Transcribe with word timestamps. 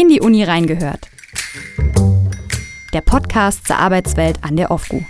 In 0.00 0.08
die 0.08 0.22
Uni 0.22 0.42
reingehört. 0.44 1.10
Der 2.94 3.02
Podcast 3.02 3.66
zur 3.66 3.76
Arbeitswelt 3.76 4.42
an 4.42 4.56
der 4.56 4.70
OFGU. 4.70 5.02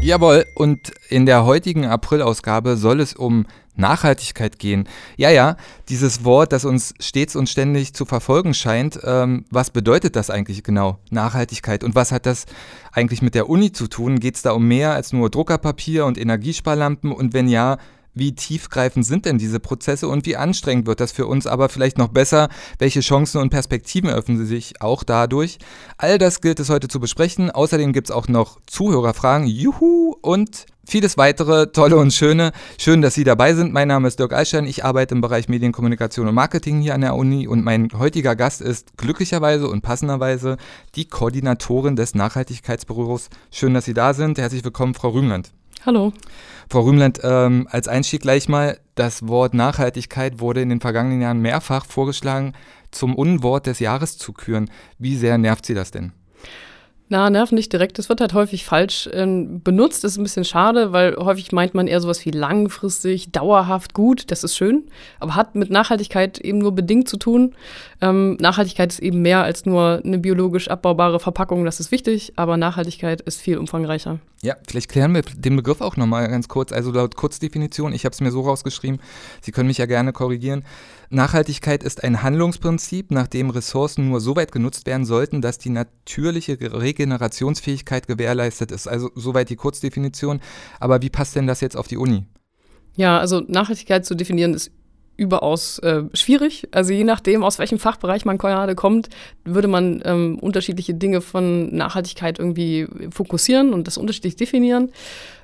Jawohl, 0.00 0.46
und 0.54 0.90
in 1.10 1.26
der 1.26 1.44
heutigen 1.44 1.84
April-Ausgabe 1.84 2.78
soll 2.78 3.00
es 3.00 3.12
um 3.12 3.44
Nachhaltigkeit 3.76 4.58
gehen. 4.58 4.88
Ja, 5.18 5.28
ja, 5.28 5.58
dieses 5.90 6.24
Wort, 6.24 6.52
das 6.52 6.64
uns 6.64 6.94
stets 6.98 7.36
und 7.36 7.50
ständig 7.50 7.92
zu 7.92 8.06
verfolgen 8.06 8.54
scheint, 8.54 8.98
ähm, 9.04 9.44
was 9.50 9.68
bedeutet 9.68 10.16
das 10.16 10.30
eigentlich 10.30 10.62
genau, 10.62 10.98
Nachhaltigkeit? 11.10 11.84
Und 11.84 11.94
was 11.94 12.10
hat 12.10 12.24
das 12.24 12.46
eigentlich 12.90 13.20
mit 13.20 13.34
der 13.34 13.50
Uni 13.50 13.72
zu 13.72 13.86
tun? 13.86 14.18
Geht 14.18 14.36
es 14.36 14.42
da 14.42 14.52
um 14.52 14.66
mehr 14.66 14.94
als 14.94 15.12
nur 15.12 15.28
Druckerpapier 15.28 16.06
und 16.06 16.16
Energiesparlampen? 16.16 17.12
Und 17.12 17.34
wenn 17.34 17.48
ja, 17.48 17.76
wie 18.14 18.34
tiefgreifend 18.34 19.04
sind 19.04 19.24
denn 19.24 19.38
diese 19.38 19.60
Prozesse 19.60 20.08
und 20.08 20.26
wie 20.26 20.36
anstrengend 20.36 20.86
wird 20.86 21.00
das 21.00 21.12
für 21.12 21.26
uns? 21.26 21.46
Aber 21.46 21.68
vielleicht 21.68 21.98
noch 21.98 22.08
besser, 22.08 22.48
welche 22.78 23.00
Chancen 23.00 23.40
und 23.40 23.50
Perspektiven 23.50 24.10
öffnen 24.10 24.38
sie 24.38 24.46
sich 24.46 24.80
auch 24.80 25.02
dadurch? 25.02 25.58
All 25.98 26.18
das 26.18 26.40
gilt 26.40 26.60
es 26.60 26.70
heute 26.70 26.88
zu 26.88 27.00
besprechen. 27.00 27.50
Außerdem 27.50 27.92
gibt 27.92 28.08
es 28.08 28.14
auch 28.14 28.28
noch 28.28 28.60
Zuhörerfragen. 28.66 29.46
Juhu! 29.46 30.14
Und 30.22 30.66
vieles 30.86 31.16
weitere, 31.16 31.68
tolle 31.68 31.96
und 31.96 32.12
schöne. 32.12 32.52
Schön, 32.78 33.02
dass 33.02 33.14
Sie 33.14 33.24
dabei 33.24 33.54
sind. 33.54 33.72
Mein 33.72 33.88
Name 33.88 34.08
ist 34.08 34.18
Dirk 34.18 34.32
Eichstein. 34.32 34.66
Ich 34.66 34.84
arbeite 34.84 35.14
im 35.14 35.20
Bereich 35.20 35.48
Medienkommunikation 35.48 36.28
und 36.28 36.34
Marketing 36.34 36.80
hier 36.80 36.94
an 36.94 37.00
der 37.00 37.14
Uni 37.14 37.48
und 37.48 37.64
mein 37.64 37.88
heutiger 37.98 38.36
Gast 38.36 38.60
ist 38.60 38.96
glücklicherweise 38.96 39.68
und 39.68 39.82
passenderweise 39.82 40.56
die 40.94 41.06
Koordinatorin 41.06 41.96
des 41.96 42.14
Nachhaltigkeitsbüros. 42.14 43.28
Schön, 43.50 43.74
dass 43.74 43.86
Sie 43.86 43.94
da 43.94 44.14
sind. 44.14 44.38
Herzlich 44.38 44.64
willkommen, 44.64 44.94
Frau 44.94 45.10
Rühmland. 45.10 45.50
Hallo. 45.86 46.14
Frau 46.70 46.80
Rühmland, 46.80 47.20
ähm, 47.22 47.68
als 47.70 47.88
Einstieg 47.88 48.22
gleich 48.22 48.48
mal, 48.48 48.78
das 48.94 49.28
Wort 49.28 49.52
Nachhaltigkeit 49.52 50.40
wurde 50.40 50.62
in 50.62 50.70
den 50.70 50.80
vergangenen 50.80 51.20
Jahren 51.20 51.40
mehrfach 51.40 51.84
vorgeschlagen, 51.84 52.54
zum 52.90 53.14
Unwort 53.14 53.66
des 53.66 53.80
Jahres 53.80 54.16
zu 54.16 54.32
küren. 54.32 54.70
Wie 54.98 55.16
sehr 55.16 55.36
nervt 55.36 55.66
Sie 55.66 55.74
das 55.74 55.90
denn? 55.90 56.12
Na, 57.10 57.28
nerven 57.28 57.56
nicht 57.56 57.70
direkt. 57.70 57.98
Das 57.98 58.08
wird 58.08 58.22
halt 58.22 58.32
häufig 58.32 58.64
falsch 58.64 59.08
äh, 59.08 59.26
benutzt. 59.26 60.04
Das 60.04 60.12
ist 60.12 60.18
ein 60.18 60.22
bisschen 60.22 60.46
schade, 60.46 60.92
weil 60.92 61.16
häufig 61.16 61.52
meint 61.52 61.74
man 61.74 61.86
eher 61.86 62.00
sowas 62.00 62.24
wie 62.24 62.30
langfristig, 62.30 63.30
dauerhaft 63.30 63.92
gut. 63.92 64.30
Das 64.30 64.42
ist 64.42 64.56
schön, 64.56 64.84
aber 65.20 65.34
hat 65.34 65.54
mit 65.54 65.70
Nachhaltigkeit 65.70 66.38
eben 66.38 66.58
nur 66.58 66.74
bedingt 66.74 67.10
zu 67.10 67.18
tun. 67.18 67.54
Ähm, 68.00 68.38
Nachhaltigkeit 68.40 68.90
ist 68.90 69.00
eben 69.00 69.20
mehr 69.20 69.42
als 69.42 69.66
nur 69.66 70.00
eine 70.02 70.18
biologisch 70.18 70.68
abbaubare 70.68 71.20
Verpackung. 71.20 71.66
Das 71.66 71.78
ist 71.78 71.92
wichtig, 71.92 72.32
aber 72.36 72.56
Nachhaltigkeit 72.56 73.20
ist 73.20 73.38
viel 73.38 73.58
umfangreicher. 73.58 74.18
Ja, 74.44 74.56
vielleicht 74.68 74.90
klären 74.90 75.14
wir 75.14 75.22
den 75.22 75.56
Begriff 75.56 75.80
auch 75.80 75.96
nochmal 75.96 76.28
ganz 76.28 76.48
kurz. 76.48 76.70
Also 76.70 76.90
laut 76.90 77.16
Kurzdefinition, 77.16 77.94
ich 77.94 78.04
habe 78.04 78.12
es 78.12 78.20
mir 78.20 78.30
so 78.30 78.42
rausgeschrieben, 78.42 79.00
Sie 79.40 79.52
können 79.52 79.68
mich 79.68 79.78
ja 79.78 79.86
gerne 79.86 80.12
korrigieren. 80.12 80.64
Nachhaltigkeit 81.08 81.82
ist 81.82 82.04
ein 82.04 82.22
Handlungsprinzip, 82.22 83.10
nach 83.10 83.26
dem 83.26 83.48
Ressourcen 83.48 84.10
nur 84.10 84.20
so 84.20 84.36
weit 84.36 84.52
genutzt 84.52 84.84
werden 84.84 85.06
sollten, 85.06 85.40
dass 85.40 85.56
die 85.56 85.70
natürliche 85.70 86.58
Regenerationsfähigkeit 86.60 88.06
gewährleistet 88.06 88.70
ist. 88.70 88.86
Also 88.86 89.10
soweit 89.14 89.48
die 89.48 89.56
Kurzdefinition. 89.56 90.40
Aber 90.78 91.00
wie 91.00 91.08
passt 91.08 91.36
denn 91.36 91.46
das 91.46 91.62
jetzt 91.62 91.78
auf 91.78 91.88
die 91.88 91.96
Uni? 91.96 92.26
Ja, 92.96 93.18
also 93.18 93.40
Nachhaltigkeit 93.48 94.04
zu 94.04 94.14
definieren 94.14 94.52
ist 94.52 94.70
überaus 95.16 95.78
äh, 95.80 96.02
schwierig. 96.12 96.68
Also 96.72 96.92
je 96.92 97.04
nachdem, 97.04 97.42
aus 97.44 97.58
welchem 97.58 97.78
Fachbereich 97.78 98.24
man 98.24 98.38
gerade 98.38 98.74
kommt, 98.74 99.08
würde 99.44 99.68
man 99.68 100.02
ähm, 100.04 100.38
unterschiedliche 100.40 100.94
Dinge 100.94 101.20
von 101.20 101.74
Nachhaltigkeit 101.74 102.38
irgendwie 102.38 102.88
fokussieren 103.10 103.72
und 103.72 103.86
das 103.86 103.96
unterschiedlich 103.96 104.36
definieren. 104.36 104.90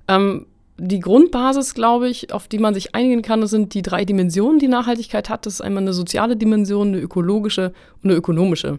Ähm, 0.09 0.47
die 0.83 1.01
Grundbasis, 1.01 1.75
glaube 1.75 2.09
ich, 2.09 2.33
auf 2.33 2.49
die 2.49 2.59
man 2.59 2.73
sich 2.73 2.95
einigen 2.95 3.23
kann, 3.23 3.47
sind 3.47 3.75
die 3.75 3.83
drei 3.83 4.05
Dimensionen, 4.05 4.59
die 4.59 4.69
Nachhaltigkeit 4.69 5.29
hat. 5.29 5.45
Das 5.45 5.55
ist 5.55 5.61
einmal 5.61 5.83
eine 5.83 5.93
soziale 5.93 6.37
Dimension, 6.37 6.89
eine 6.89 7.01
ökologische 7.01 7.75
und 8.03 8.11
eine 8.11 8.15
ökonomische. 8.15 8.79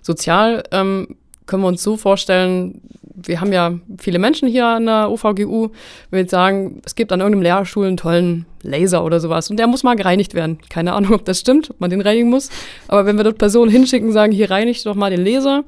Sozial 0.00 0.62
ähm, 0.70 1.16
können 1.50 1.64
wir 1.64 1.68
uns 1.68 1.82
so 1.82 1.96
vorstellen, 1.96 2.80
wir 3.02 3.40
haben 3.40 3.52
ja 3.52 3.74
viele 3.98 4.20
Menschen 4.20 4.48
hier 4.48 4.66
an 4.66 4.86
der 4.86 5.10
OVGU, 5.10 5.64
wenn 5.64 5.72
wir 6.10 6.20
jetzt 6.20 6.30
sagen, 6.30 6.80
es 6.86 6.94
gibt 6.94 7.12
an 7.12 7.20
irgendeinem 7.20 7.42
Lehrstuhl 7.42 7.86
einen 7.86 7.96
tollen 7.96 8.46
Laser 8.62 9.04
oder 9.04 9.18
sowas 9.18 9.50
und 9.50 9.58
der 9.58 9.66
muss 9.66 9.82
mal 9.82 9.96
gereinigt 9.96 10.34
werden. 10.34 10.58
Keine 10.70 10.92
Ahnung, 10.92 11.12
ob 11.12 11.24
das 11.24 11.40
stimmt, 11.40 11.70
ob 11.70 11.80
man 11.80 11.90
den 11.90 12.00
reinigen 12.00 12.30
muss. 12.30 12.50
Aber 12.86 13.04
wenn 13.04 13.16
wir 13.16 13.24
dort 13.24 13.38
Personen 13.38 13.70
hinschicken, 13.70 14.12
sagen, 14.12 14.32
hier 14.32 14.50
reinigt 14.50 14.86
doch 14.86 14.94
mal 14.94 15.10
den 15.10 15.24
Laser, 15.24 15.64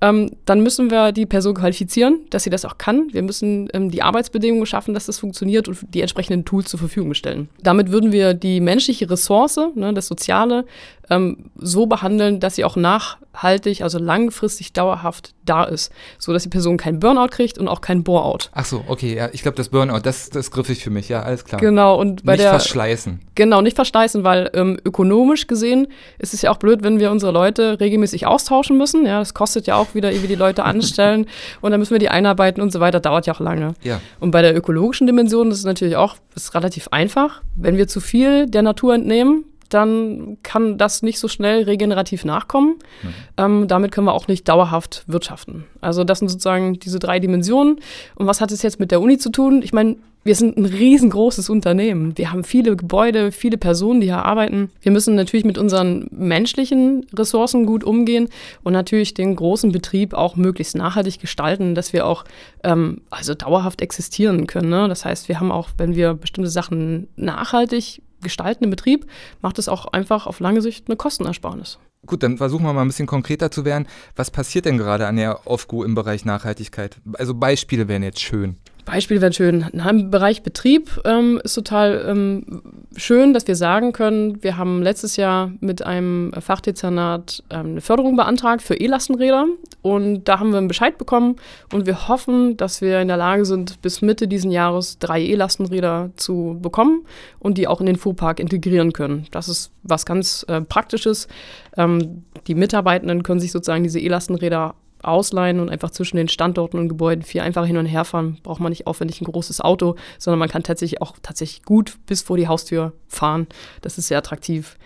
ähm, 0.00 0.30
dann 0.44 0.60
müssen 0.62 0.90
wir 0.90 1.12
die 1.12 1.26
Person 1.26 1.54
qualifizieren, 1.54 2.20
dass 2.30 2.44
sie 2.44 2.50
das 2.50 2.64
auch 2.64 2.78
kann. 2.78 3.08
Wir 3.12 3.22
müssen 3.22 3.68
ähm, 3.74 3.90
die 3.90 4.02
Arbeitsbedingungen 4.02 4.64
schaffen, 4.64 4.94
dass 4.94 5.06
das 5.06 5.18
funktioniert 5.18 5.68
und 5.68 5.78
die 5.92 6.00
entsprechenden 6.00 6.44
Tools 6.44 6.68
zur 6.70 6.78
Verfügung 6.78 7.14
stellen. 7.14 7.48
Damit 7.62 7.90
würden 7.90 8.12
wir 8.12 8.34
die 8.34 8.60
menschliche 8.60 9.10
Ressource, 9.10 9.58
ne, 9.74 9.92
das 9.92 10.06
Soziale, 10.06 10.64
ähm, 11.10 11.50
so 11.56 11.86
behandeln, 11.86 12.40
dass 12.40 12.56
sie 12.56 12.64
auch 12.64 12.76
nachhaltig, 12.76 13.82
also 13.82 13.98
langfristig 13.98 14.72
dauerhaft 14.72 15.34
da 15.44 15.64
ist, 15.64 15.92
so 16.18 16.32
dass 16.32 16.42
die 16.42 16.48
Person 16.48 16.76
keinen 16.76 17.00
Burnout 17.00 17.28
kriegt 17.28 17.58
und 17.58 17.68
auch 17.68 17.80
keinen 17.80 18.04
Boreout. 18.04 18.50
Ach 18.52 18.64
so, 18.64 18.84
okay, 18.86 19.16
ja, 19.16 19.28
ich 19.32 19.42
glaube, 19.42 19.56
das 19.56 19.70
Burnout, 19.70 20.00
das, 20.00 20.30
das 20.30 20.50
griffig 20.50 20.82
für 20.82 20.90
mich, 20.90 21.08
ja, 21.08 21.22
alles 21.22 21.44
klar. 21.44 21.60
Genau, 21.60 21.98
und 21.98 22.24
bei 22.24 22.32
nicht 22.32 22.44
der. 22.44 22.50
verschleißen. 22.50 23.20
Genau, 23.34 23.60
nicht 23.60 23.76
verschleißen, 23.76 24.24
weil 24.24 24.50
ähm, 24.54 24.78
ökonomisch 24.84 25.46
gesehen 25.46 25.88
ist 26.18 26.34
es 26.34 26.42
ja 26.42 26.50
auch 26.50 26.58
blöd, 26.58 26.82
wenn 26.82 26.98
wir 27.00 27.10
unsere 27.10 27.32
Leute 27.32 27.80
regelmäßig 27.80 28.26
austauschen 28.26 28.76
müssen. 28.76 29.06
Ja, 29.06 29.18
das 29.20 29.34
kostet 29.34 29.66
ja 29.66 29.76
auch 29.76 29.94
wieder, 29.94 30.10
wir 30.10 30.28
die 30.28 30.34
Leute 30.34 30.64
anstellen 30.64 31.26
und 31.60 31.70
dann 31.70 31.80
müssen 31.80 31.92
wir 31.92 31.98
die 31.98 32.10
einarbeiten 32.10 32.62
und 32.62 32.72
so 32.72 32.80
weiter, 32.80 33.00
dauert 33.00 33.26
ja 33.26 33.34
auch 33.34 33.40
lange. 33.40 33.74
Ja. 33.82 34.00
Und 34.20 34.30
bei 34.30 34.42
der 34.42 34.56
ökologischen 34.56 35.06
Dimension 35.06 35.50
ist 35.50 35.58
es 35.58 35.64
natürlich 35.64 35.96
auch 35.96 36.16
ist 36.34 36.54
relativ 36.54 36.88
einfach. 36.88 37.42
Wenn 37.56 37.76
wir 37.76 37.88
zu 37.88 38.00
viel 38.00 38.46
der 38.46 38.62
Natur 38.62 38.94
entnehmen, 38.94 39.44
dann 39.68 40.38
kann 40.42 40.78
das 40.78 41.02
nicht 41.02 41.18
so 41.18 41.28
schnell 41.28 41.64
regenerativ 41.64 42.24
nachkommen. 42.24 42.76
Mhm. 43.02 43.08
Ähm, 43.36 43.68
damit 43.68 43.92
können 43.92 44.06
wir 44.06 44.14
auch 44.14 44.28
nicht 44.28 44.48
dauerhaft 44.48 45.04
wirtschaften. 45.06 45.64
Also 45.80 46.04
das 46.04 46.20
sind 46.20 46.28
sozusagen 46.28 46.78
diese 46.78 46.98
drei 46.98 47.18
Dimensionen. 47.18 47.80
Und 48.14 48.26
was 48.26 48.40
hat 48.40 48.50
es 48.52 48.62
jetzt 48.62 48.80
mit 48.80 48.90
der 48.90 49.00
Uni 49.00 49.18
zu 49.18 49.30
tun? 49.30 49.62
Ich 49.62 49.72
meine, 49.72 49.96
wir 50.24 50.34
sind 50.34 50.58
ein 50.58 50.66
riesengroßes 50.66 51.48
Unternehmen. 51.48 52.18
Wir 52.18 52.32
haben 52.32 52.44
viele 52.44 52.76
Gebäude, 52.76 53.32
viele 53.32 53.56
Personen, 53.56 54.00
die 54.00 54.08
hier 54.08 54.24
arbeiten. 54.24 54.70
Wir 54.82 54.92
müssen 54.92 55.14
natürlich 55.14 55.46
mit 55.46 55.56
unseren 55.56 56.08
menschlichen 56.10 57.06
Ressourcen 57.14 57.64
gut 57.64 57.84
umgehen 57.84 58.28
und 58.62 58.72
natürlich 58.72 59.14
den 59.14 59.36
großen 59.36 59.72
Betrieb 59.72 60.12
auch 60.12 60.36
möglichst 60.36 60.76
nachhaltig 60.76 61.18
gestalten, 61.18 61.74
dass 61.74 61.92
wir 61.92 62.06
auch 62.06 62.24
ähm, 62.62 63.00
also 63.10 63.34
dauerhaft 63.34 63.80
existieren 63.80 64.46
können. 64.46 64.68
Ne? 64.68 64.86
Das 64.88 65.04
heißt, 65.04 65.28
wir 65.28 65.40
haben 65.40 65.52
auch, 65.52 65.70
wenn 65.78 65.94
wir 65.94 66.14
bestimmte 66.14 66.50
Sachen 66.50 67.08
nachhaltig 67.16 68.02
gestalten 68.22 68.64
im 68.64 68.70
Betrieb, 68.70 69.06
macht 69.40 69.58
es 69.58 69.68
auch 69.68 69.86
einfach 69.86 70.26
auf 70.26 70.40
lange 70.40 70.62
Sicht 70.62 70.88
eine 70.88 70.96
Kostenersparnis. 70.96 71.78
Gut, 72.06 72.22
dann 72.22 72.38
versuchen 72.38 72.64
wir 72.64 72.72
mal 72.72 72.82
ein 72.82 72.88
bisschen 72.88 73.06
konkreter 73.06 73.50
zu 73.50 73.64
werden. 73.64 73.86
Was 74.16 74.30
passiert 74.30 74.64
denn 74.64 74.78
gerade 74.78 75.06
an 75.06 75.16
der 75.16 75.46
OFGU 75.46 75.82
im 75.82 75.94
Bereich 75.94 76.24
Nachhaltigkeit? 76.24 76.96
Also 77.14 77.34
Beispiele 77.34 77.88
wären 77.88 78.02
jetzt 78.02 78.20
schön. 78.20 78.56
Beispiel 78.90 79.20
wäre 79.20 79.34
schön. 79.34 79.66
Im 79.72 80.10
Bereich 80.10 80.42
Betrieb 80.42 80.98
ähm, 81.04 81.38
ist 81.44 81.52
total 81.52 82.06
ähm, 82.08 82.62
schön, 82.96 83.34
dass 83.34 83.46
wir 83.46 83.54
sagen 83.54 83.92
können, 83.92 84.42
wir 84.42 84.56
haben 84.56 84.82
letztes 84.82 85.16
Jahr 85.16 85.52
mit 85.60 85.84
einem 85.84 86.32
Fachdezernat 86.38 87.44
ähm, 87.50 87.66
eine 87.66 87.80
Förderung 87.82 88.16
beantragt 88.16 88.62
für 88.62 88.76
E-Lastenräder 88.76 89.44
und 89.82 90.24
da 90.24 90.38
haben 90.38 90.52
wir 90.52 90.58
einen 90.58 90.68
Bescheid 90.68 90.96
bekommen 90.96 91.36
und 91.70 91.84
wir 91.84 92.08
hoffen, 92.08 92.56
dass 92.56 92.80
wir 92.80 93.02
in 93.02 93.08
der 93.08 93.18
Lage 93.18 93.44
sind, 93.44 93.82
bis 93.82 94.00
Mitte 94.00 94.26
diesen 94.26 94.50
Jahres 94.50 94.98
drei 94.98 95.20
E-Lastenräder 95.20 96.10
zu 96.16 96.58
bekommen 96.62 97.04
und 97.40 97.58
die 97.58 97.68
auch 97.68 97.80
in 97.80 97.86
den 97.86 97.96
Fuhrpark 97.96 98.40
integrieren 98.40 98.94
können. 98.94 99.26
Das 99.32 99.48
ist 99.48 99.70
was 99.82 100.06
ganz 100.06 100.46
äh, 100.48 100.62
Praktisches. 100.62 101.28
Ähm, 101.76 102.24
die 102.46 102.54
Mitarbeitenden 102.54 103.22
können 103.22 103.40
sich 103.40 103.52
sozusagen 103.52 103.82
diese 103.82 104.00
E-Lastenräder 104.00 104.76
ausleihen 105.02 105.60
und 105.60 105.70
einfach 105.70 105.90
zwischen 105.90 106.16
den 106.16 106.28
Standorten 106.28 106.78
und 106.78 106.88
Gebäuden 106.88 107.22
viel 107.22 107.40
einfacher 107.40 107.66
hin 107.66 107.76
und 107.76 107.86
her 107.86 108.04
fahren. 108.04 108.38
Braucht 108.42 108.60
man 108.60 108.70
nicht 108.70 108.86
aufwendig 108.86 109.20
ein 109.20 109.26
großes 109.26 109.60
Auto, 109.60 109.96
sondern 110.18 110.38
man 110.38 110.48
kann 110.48 110.62
tatsächlich 110.62 111.02
auch 111.02 111.16
tatsächlich 111.22 111.62
gut 111.62 111.96
bis 112.06 112.22
vor 112.22 112.36
die 112.36 112.48
Haustür 112.48 112.92
fahren. 113.08 113.46
Das 113.82 113.98
ist 113.98 114.08
sehr 114.08 114.18
attraktiv. 114.18 114.76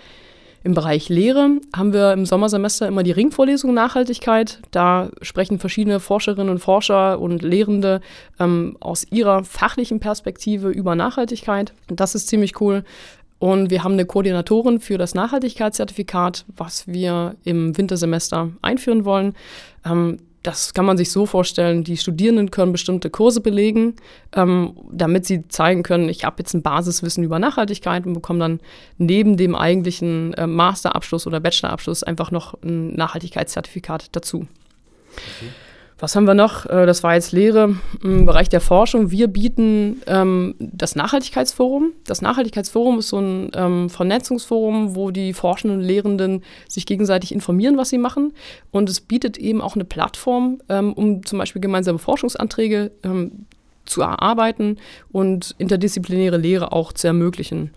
Im 0.65 0.75
Bereich 0.75 1.09
Lehre 1.09 1.59
haben 1.75 1.93
wir 1.93 2.13
im 2.13 2.25
Sommersemester 2.25 2.87
immer 2.87 3.03
die 3.03 3.11
Ringvorlesung 3.11 3.75
Nachhaltigkeit. 3.75 4.61
Da 4.71 5.11
sprechen 5.21 5.59
verschiedene 5.59 5.99
Forscherinnen 5.99 6.51
und 6.51 6.61
Forscher 6.61 7.19
und 7.19 7.43
Lehrende 7.43 8.01
ähm, 8.39 8.77
aus 8.79 9.05
ihrer 9.11 9.43
fachlichen 9.43 9.99
Perspektive 9.99 10.69
über 10.69 10.95
Nachhaltigkeit. 10.95 11.73
Das 11.89 12.15
ist 12.15 12.29
ziemlich 12.29 12.61
cool. 12.61 12.85
Und 13.43 13.71
wir 13.71 13.83
haben 13.83 13.95
eine 13.95 14.07
Koordinatorin 14.07 14.79
für 14.79 14.99
das 14.99 15.17
Nachhaltigkeitszertifikat, 15.17 16.45
was 16.57 16.87
wir 16.87 17.35
im 17.43 17.77
Wintersemester 17.77 18.53
einführen 18.63 19.05
wollen. 19.05 19.35
Ähm, 19.85 20.19
das 20.45 20.75
kann 20.75 20.85
man 20.85 20.97
sich 20.97 21.11
so 21.11 21.27
vorstellen, 21.27 21.83
die 21.83 21.97
Studierenden 21.97 22.53
können 22.53 22.71
bestimmte 22.71 23.11
Kurse 23.11 23.41
belegen, 23.41 23.97
ähm, 24.37 24.77
damit 24.93 25.27
sie 25.27 25.49
zeigen 25.49 25.83
können, 25.83 26.09
ich 26.09 26.25
habe 26.25 26.37
jetzt 26.39 26.55
ein 26.55 26.63
Basiswissen 26.63 27.25
über 27.25 27.41
Nachhaltigkeit 27.41 28.07
und 28.07 28.13
bekomme 28.13 28.39
dann 28.39 28.61
neben 28.99 29.37
dem 29.37 29.57
eigentlichen 29.57 30.35
äh, 30.35 30.47
Masterabschluss 30.47 31.27
oder 31.27 31.41
Bachelorabschluss 31.41 32.05
einfach 32.05 32.31
noch 32.31 32.55
ein 32.63 32.95
Nachhaltigkeitszertifikat 32.95 34.15
dazu. 34.15 34.47
Okay. 35.17 35.51
Was 36.03 36.17
haben 36.17 36.27
wir 36.27 36.35
noch? 36.35 36.67
Äh, 36.67 36.85
das 36.85 37.05
war 37.05 37.15
jetzt 37.15 37.31
Lehre 37.31 37.77
im 38.03 38.27
Bereich 38.27 38.49
der 38.49 38.61
Forschung. 38.61 39.13
Wir 39.13 39.29
bieten 39.29 40.03
ähm, 40.09 40.57
das 40.59 40.97
Nachhaltigkeitsforum. 40.97 41.93
Das 42.07 42.21
Nachhaltigkeitsforum 42.21 42.99
ist 42.99 43.11
so 43.11 43.21
ein 43.21 43.53
ähm, 43.55 43.89
Vernetzungsforum, 43.89 44.97
wo 44.97 45.13
die 45.13 45.33
Forschenden 45.33 45.79
und 45.79 45.85
Lehrenden 45.85 46.43
sich 46.69 46.87
gegenseitig 46.87 47.31
informieren, 47.33 47.77
was 47.77 47.91
sie 47.91 47.99
machen. 47.99 48.33
Und 48.73 48.91
es 48.91 49.01
bietet 49.01 49.39
eben 49.39 49.61
auch 49.61 49.77
eine 49.77 49.85
Plattform, 49.85 50.61
ähm, 50.69 50.93
um 50.93 51.25
zum 51.25 51.39
Beispiel 51.39 51.63
gemeinsame 51.63 52.01
Forschungsanträge 52.01 52.91
ähm, 53.05 53.47
zu 53.85 54.03
erarbeiten 54.03 54.79
und 55.13 55.55
interdisziplinäre 55.59 56.37
Lehre 56.37 56.73
auch 56.73 56.93
zu 56.93 57.07
ermöglichen. 57.07 57.71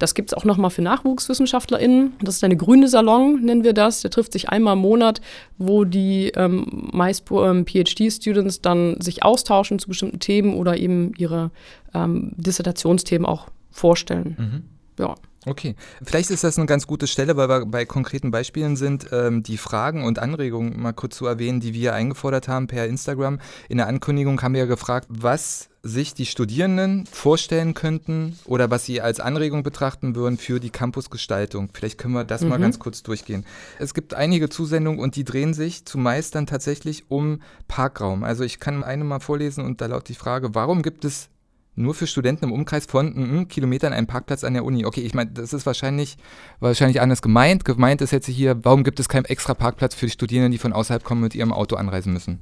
Das 0.00 0.14
gibt 0.14 0.30
es 0.30 0.34
auch 0.34 0.44
nochmal 0.44 0.70
für 0.70 0.82
NachwuchswissenschaftlerInnen. 0.82 2.14
Das 2.22 2.34
ist 2.34 2.42
eine 2.42 2.56
grüne 2.56 2.88
Salon, 2.88 3.42
nennen 3.42 3.62
wir 3.62 3.74
das. 3.74 4.00
Der 4.00 4.10
trifft 4.10 4.32
sich 4.32 4.48
einmal 4.48 4.72
im 4.72 4.80
Monat, 4.80 5.20
wo 5.58 5.84
die 5.84 6.32
ähm, 6.34 6.88
meist 6.92 7.24
ähm, 7.30 7.66
PhD-Students 7.66 8.62
dann 8.62 9.00
sich 9.00 9.22
austauschen 9.22 9.78
zu 9.78 9.88
bestimmten 9.88 10.18
Themen 10.18 10.54
oder 10.54 10.78
eben 10.78 11.12
ihre 11.18 11.50
ähm, 11.94 12.32
Dissertationsthemen 12.36 13.26
auch 13.26 13.48
vorstellen. 13.70 14.36
Mhm. 14.38 15.04
Ja. 15.04 15.14
Okay, 15.46 15.74
vielleicht 16.02 16.30
ist 16.30 16.44
das 16.44 16.58
eine 16.58 16.66
ganz 16.66 16.86
gute 16.86 17.06
Stelle, 17.06 17.36
weil 17.36 17.48
wir 17.48 17.64
bei 17.64 17.86
konkreten 17.86 18.30
Beispielen 18.30 18.76
sind, 18.76 19.06
ähm, 19.10 19.42
die 19.42 19.56
Fragen 19.56 20.04
und 20.04 20.18
Anregungen 20.18 20.78
mal 20.80 20.92
kurz 20.92 21.16
zu 21.16 21.24
erwähnen, 21.24 21.60
die 21.60 21.72
wir 21.72 21.94
eingefordert 21.94 22.46
haben 22.46 22.66
per 22.66 22.86
Instagram. 22.86 23.38
In 23.70 23.78
der 23.78 23.86
Ankündigung 23.86 24.42
haben 24.42 24.52
wir 24.52 24.60
ja 24.60 24.66
gefragt, 24.66 25.06
was 25.08 25.69
sich 25.82 26.12
die 26.12 26.26
Studierenden 26.26 27.06
vorstellen 27.06 27.74
könnten 27.74 28.38
oder 28.44 28.70
was 28.70 28.84
sie 28.84 29.00
als 29.00 29.18
Anregung 29.18 29.62
betrachten 29.62 30.14
würden 30.14 30.36
für 30.36 30.60
die 30.60 30.70
Campusgestaltung. 30.70 31.70
Vielleicht 31.72 31.98
können 31.98 32.14
wir 32.14 32.24
das 32.24 32.42
mhm. 32.42 32.48
mal 32.48 32.58
ganz 32.58 32.78
kurz 32.78 33.02
durchgehen. 33.02 33.46
Es 33.78 33.94
gibt 33.94 34.12
einige 34.12 34.50
Zusendungen 34.50 35.00
und 35.00 35.16
die 35.16 35.24
drehen 35.24 35.54
sich 35.54 35.86
zumeist 35.86 36.34
dann 36.34 36.46
tatsächlich 36.46 37.10
um 37.10 37.40
Parkraum. 37.66 38.24
Also 38.24 38.44
ich 38.44 38.60
kann 38.60 38.84
eine 38.84 39.04
mal 39.04 39.20
vorlesen 39.20 39.64
und 39.64 39.80
da 39.80 39.86
lautet 39.86 40.10
die 40.10 40.14
Frage, 40.14 40.54
warum 40.54 40.82
gibt 40.82 41.04
es 41.04 41.30
nur 41.76 41.94
für 41.94 42.06
Studenten 42.06 42.44
im 42.44 42.52
Umkreis 42.52 42.86
von 42.86 43.40
mm, 43.40 43.48
Kilometern 43.48 43.92
einen 43.92 44.06
Parkplatz 44.06 44.44
an 44.44 44.54
der 44.54 44.64
Uni. 44.64 44.84
Okay, 44.84 45.00
ich 45.00 45.14
meine, 45.14 45.30
das 45.30 45.52
ist 45.52 45.66
wahrscheinlich, 45.66 46.18
wahrscheinlich 46.58 47.00
anders 47.00 47.22
gemeint. 47.22 47.64
Gemeint 47.64 48.02
ist 48.02 48.10
jetzt 48.10 48.26
hier, 48.26 48.64
warum 48.64 48.84
gibt 48.84 49.00
es 49.00 49.08
keinen 49.08 49.24
extra 49.24 49.54
Parkplatz 49.54 49.94
für 49.94 50.06
die 50.06 50.12
Studierenden, 50.12 50.52
die 50.52 50.58
von 50.58 50.72
außerhalb 50.72 51.02
kommen, 51.04 51.22
mit 51.22 51.34
ihrem 51.34 51.52
Auto 51.52 51.76
anreisen 51.76 52.12
müssen? 52.12 52.40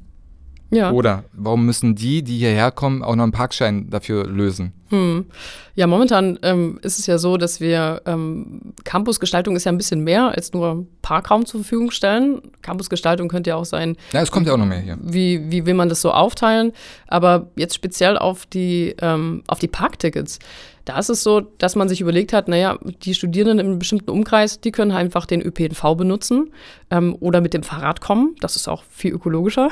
Ja. 0.71 0.93
Oder 0.93 1.25
warum 1.33 1.65
müssen 1.65 1.95
die, 1.95 2.23
die 2.23 2.39
hierher 2.39 2.71
kommen, 2.71 3.03
auch 3.03 3.17
noch 3.17 3.23
einen 3.23 3.33
Parkschein 3.33 3.89
dafür 3.89 4.27
lösen? 4.27 4.73
Hm. 4.91 5.27
Ja, 5.75 5.87
momentan 5.87 6.39
ähm, 6.43 6.79
ist 6.83 6.99
es 6.99 7.07
ja 7.07 7.19
so, 7.19 7.37
dass 7.37 7.61
wir 7.61 8.03
ähm, 8.07 8.75
Campusgestaltung 8.85 9.55
ist 9.57 9.65
ja 9.65 9.73
ein 9.73 9.79
bisschen 9.79 10.03
mehr 10.03 10.35
als 10.35 10.53
nur 10.53 10.87
Parkraum 11.03 11.47
zur 11.47 11.61
Verfügung 11.61 11.91
stellen. 11.91 12.41
Campusgestaltung 12.63 13.29
könnte 13.29 13.51
ja 13.51 13.57
auch 13.57 13.65
sein. 13.65 13.97
Ja, 14.13 14.21
es 14.23 14.31
kommt 14.31 14.47
ja 14.47 14.55
auch 14.55 14.59
noch 14.59 14.67
mehr 14.67 14.81
hier. 14.81 14.99
Wie, 15.01 15.51
wie 15.51 15.67
will 15.67 15.75
man 15.75 15.89
das 15.89 16.01
so 16.01 16.11
aufteilen? 16.11 16.73
Aber 17.07 17.51
jetzt 17.57 17.75
speziell 17.75 18.19
auf 18.19 18.47
die, 18.47 18.95
ähm, 19.01 19.43
auf 19.47 19.59
die 19.59 19.69
Parktickets. 19.69 20.39
Da 20.87 20.99
ist 20.99 21.11
es 21.11 21.23
so, 21.23 21.41
dass 21.41 21.77
man 21.77 21.87
sich 21.91 22.01
überlegt 22.01 22.33
hat, 22.33 22.49
naja, 22.49 22.79
die 23.03 23.13
Studierenden 23.13 23.59
in 23.59 23.67
einem 23.67 23.79
bestimmten 23.79 24.11
Umkreis, 24.11 24.59
die 24.61 24.73
können 24.73 24.93
einfach 24.93 25.27
den 25.27 25.43
ÖPNV 25.43 25.97
benutzen 25.99 26.51
ähm, 26.91 27.15
oder 27.21 27.43
mit 27.43 27.53
dem 27.53 27.63
Fahrrad 27.63 28.01
kommen. 28.01 28.37
Das 28.41 28.57
ist 28.57 28.69
auch 28.69 28.85
viel 28.89 29.13
ökologischer. 29.13 29.69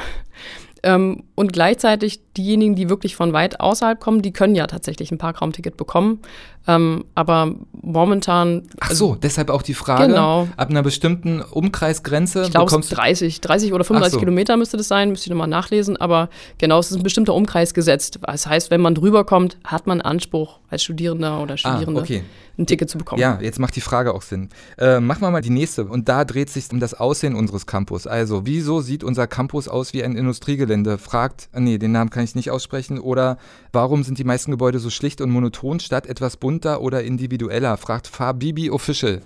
Ähm, 0.86 1.24
und 1.34 1.52
gleichzeitig 1.52 2.20
diejenigen, 2.36 2.74
die 2.74 2.88
wirklich 2.88 3.16
von 3.16 3.32
weit 3.32 3.60
außerhalb 3.60 3.98
kommen, 4.00 4.22
die 4.22 4.32
können 4.32 4.54
ja 4.54 4.66
tatsächlich 4.66 5.10
ein 5.10 5.18
Parkraumticket 5.18 5.76
bekommen. 5.76 6.20
Ähm, 6.68 7.04
aber 7.14 7.54
momentan. 7.80 8.62
Ach 8.80 8.90
so, 8.90 9.10
also, 9.10 9.18
deshalb 9.20 9.50
auch 9.50 9.62
die 9.62 9.74
Frage. 9.74 10.08
Genau. 10.08 10.48
Ab 10.56 10.70
einer 10.70 10.82
bestimmten 10.82 11.40
Umkreisgrenze. 11.40 12.42
Ich 12.42 12.50
glaube, 12.50 12.80
30, 12.80 13.40
30 13.40 13.72
oder 13.72 13.84
35 13.84 14.14
so. 14.14 14.18
Kilometer 14.18 14.56
müsste 14.56 14.76
das 14.76 14.88
sein, 14.88 15.10
müsste 15.10 15.26
ich 15.26 15.30
nochmal 15.30 15.48
nachlesen. 15.48 15.96
Aber 15.96 16.28
genau, 16.58 16.80
es 16.80 16.90
ist 16.90 16.96
ein 16.96 17.02
bestimmter 17.02 17.34
Umkreis 17.34 17.72
gesetzt. 17.72 18.18
Das 18.22 18.46
heißt, 18.46 18.70
wenn 18.70 18.80
man 18.80 18.94
drüber 18.94 19.24
kommt, 19.24 19.58
hat 19.64 19.86
man 19.86 20.00
Anspruch 20.00 20.58
als 20.68 20.82
Studierender 20.82 21.40
oder 21.40 21.54
ah, 21.54 21.56
Studierende. 21.56 22.00
Ah, 22.00 22.04
okay 22.04 22.22
ein 22.58 22.66
Ticket 22.66 22.88
zu 22.88 22.98
bekommen. 22.98 23.20
Ja, 23.20 23.38
jetzt 23.40 23.58
macht 23.58 23.76
die 23.76 23.80
Frage 23.80 24.14
auch 24.14 24.22
Sinn. 24.22 24.48
Äh, 24.78 25.00
machen 25.00 25.20
wir 25.20 25.30
mal 25.30 25.42
die 25.42 25.50
nächste. 25.50 25.84
Und 25.84 26.08
da 26.08 26.24
dreht 26.24 26.50
sich 26.50 26.70
um 26.72 26.80
das 26.80 26.94
Aussehen 26.94 27.34
unseres 27.34 27.66
Campus. 27.66 28.06
Also, 28.06 28.46
wieso 28.46 28.80
sieht 28.80 29.04
unser 29.04 29.26
Campus 29.26 29.68
aus 29.68 29.92
wie 29.92 30.02
ein 30.02 30.16
Industriegelände? 30.16 30.98
Fragt, 30.98 31.48
äh, 31.52 31.60
nee, 31.60 31.78
den 31.78 31.92
Namen 31.92 32.10
kann 32.10 32.24
ich 32.24 32.25
nicht 32.34 32.50
aussprechen. 32.50 32.99
Oder 32.99 33.38
warum 33.73 34.02
sind 34.02 34.19
die 34.19 34.25
meisten 34.25 34.50
Gebäude 34.50 34.78
so 34.78 34.90
schlicht 34.90 35.20
und 35.20 35.31
monoton 35.31 35.81
statt 35.81 36.06
etwas 36.06 36.37
bunter 36.37 36.81
oder 36.81 37.02
individueller? 37.02 37.76
Fragt 37.76 38.06
Fabibi 38.06 38.70
Official. 38.70 39.20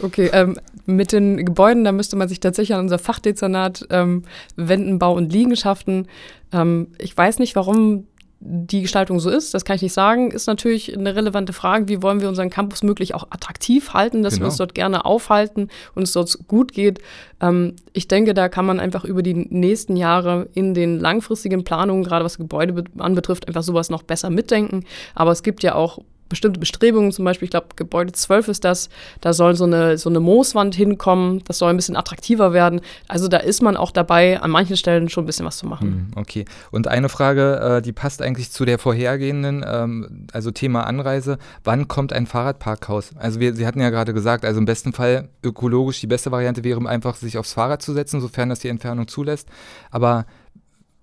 Okay, 0.00 0.30
ähm, 0.32 0.58
mit 0.86 1.12
den 1.12 1.44
Gebäuden, 1.44 1.84
da 1.84 1.92
müsste 1.92 2.16
man 2.16 2.28
sich 2.28 2.40
tatsächlich 2.40 2.74
an 2.74 2.84
unser 2.84 2.98
Fachdezernat 2.98 3.86
ähm, 3.90 4.24
wenden, 4.56 4.98
Bau 4.98 5.14
und 5.14 5.32
Liegenschaften. 5.32 6.08
Ähm, 6.52 6.88
ich 6.98 7.16
weiß 7.16 7.38
nicht, 7.38 7.56
warum 7.56 8.06
die 8.40 8.82
Gestaltung 8.82 9.18
so 9.18 9.30
ist, 9.30 9.54
das 9.54 9.64
kann 9.64 9.76
ich 9.76 9.82
nicht 9.82 9.94
sagen, 9.94 10.30
ist 10.30 10.46
natürlich 10.46 10.96
eine 10.96 11.16
relevante 11.16 11.52
Frage. 11.52 11.88
Wie 11.88 12.02
wollen 12.02 12.20
wir 12.20 12.28
unseren 12.28 12.50
Campus 12.50 12.82
möglich 12.82 13.14
auch 13.14 13.28
attraktiv 13.30 13.94
halten, 13.94 14.22
dass 14.22 14.34
genau. 14.34 14.44
wir 14.44 14.46
uns 14.48 14.56
dort 14.58 14.74
gerne 14.74 15.04
aufhalten 15.04 15.68
und 15.94 16.02
es 16.02 16.12
dort 16.12 16.36
gut 16.46 16.72
geht. 16.72 17.00
Ähm, 17.40 17.74
ich 17.94 18.08
denke, 18.08 18.34
da 18.34 18.48
kann 18.48 18.66
man 18.66 18.78
einfach 18.78 19.04
über 19.04 19.22
die 19.22 19.34
nächsten 19.34 19.96
Jahre 19.96 20.48
in 20.52 20.74
den 20.74 21.00
langfristigen 21.00 21.64
Planungen, 21.64 22.04
gerade 22.04 22.24
was 22.24 22.36
Gebäude 22.36 22.84
anbetrifft, 22.98 23.48
einfach 23.48 23.62
sowas 23.62 23.88
noch 23.88 24.02
besser 24.02 24.28
mitdenken. 24.28 24.84
Aber 25.14 25.32
es 25.32 25.42
gibt 25.42 25.62
ja 25.62 25.74
auch 25.74 25.98
bestimmte 26.28 26.60
Bestrebungen, 26.60 27.12
zum 27.12 27.24
Beispiel, 27.24 27.46
ich 27.46 27.50
glaube, 27.50 27.68
Gebäude 27.76 28.12
12 28.12 28.48
ist 28.48 28.64
das, 28.64 28.88
da 29.20 29.32
soll 29.32 29.54
so 29.54 29.64
eine, 29.64 29.98
so 29.98 30.08
eine 30.08 30.20
Mooswand 30.20 30.74
hinkommen, 30.74 31.42
das 31.46 31.58
soll 31.58 31.70
ein 31.70 31.76
bisschen 31.76 31.96
attraktiver 31.96 32.52
werden. 32.52 32.80
Also 33.08 33.28
da 33.28 33.38
ist 33.38 33.62
man 33.62 33.76
auch 33.76 33.90
dabei, 33.90 34.40
an 34.40 34.50
manchen 34.50 34.76
Stellen 34.76 35.08
schon 35.08 35.24
ein 35.24 35.26
bisschen 35.26 35.46
was 35.46 35.58
zu 35.58 35.66
machen. 35.66 36.10
Hm, 36.14 36.20
okay. 36.20 36.44
Und 36.70 36.88
eine 36.88 37.08
Frage, 37.08 37.78
äh, 37.78 37.82
die 37.82 37.92
passt 37.92 38.22
eigentlich 38.22 38.50
zu 38.50 38.64
der 38.64 38.78
vorhergehenden, 38.78 39.64
ähm, 39.66 40.26
also 40.32 40.50
Thema 40.50 40.86
Anreise. 40.86 41.38
Wann 41.64 41.88
kommt 41.88 42.12
ein 42.12 42.26
Fahrradparkhaus? 42.26 43.10
Also 43.16 43.40
wir, 43.40 43.54
Sie 43.54 43.66
hatten 43.66 43.80
ja 43.80 43.90
gerade 43.90 44.14
gesagt, 44.14 44.44
also 44.44 44.58
im 44.58 44.66
besten 44.66 44.92
Fall 44.92 45.28
ökologisch 45.42 46.00
die 46.00 46.06
beste 46.06 46.32
Variante 46.32 46.64
wäre 46.64 46.76
einfach, 46.88 47.16
sich 47.16 47.38
aufs 47.38 47.52
Fahrrad 47.52 47.82
zu 47.82 47.92
setzen, 47.92 48.20
sofern 48.20 48.48
das 48.48 48.60
die 48.60 48.68
Entfernung 48.68 49.08
zulässt. 49.08 49.48
Aber 49.90 50.26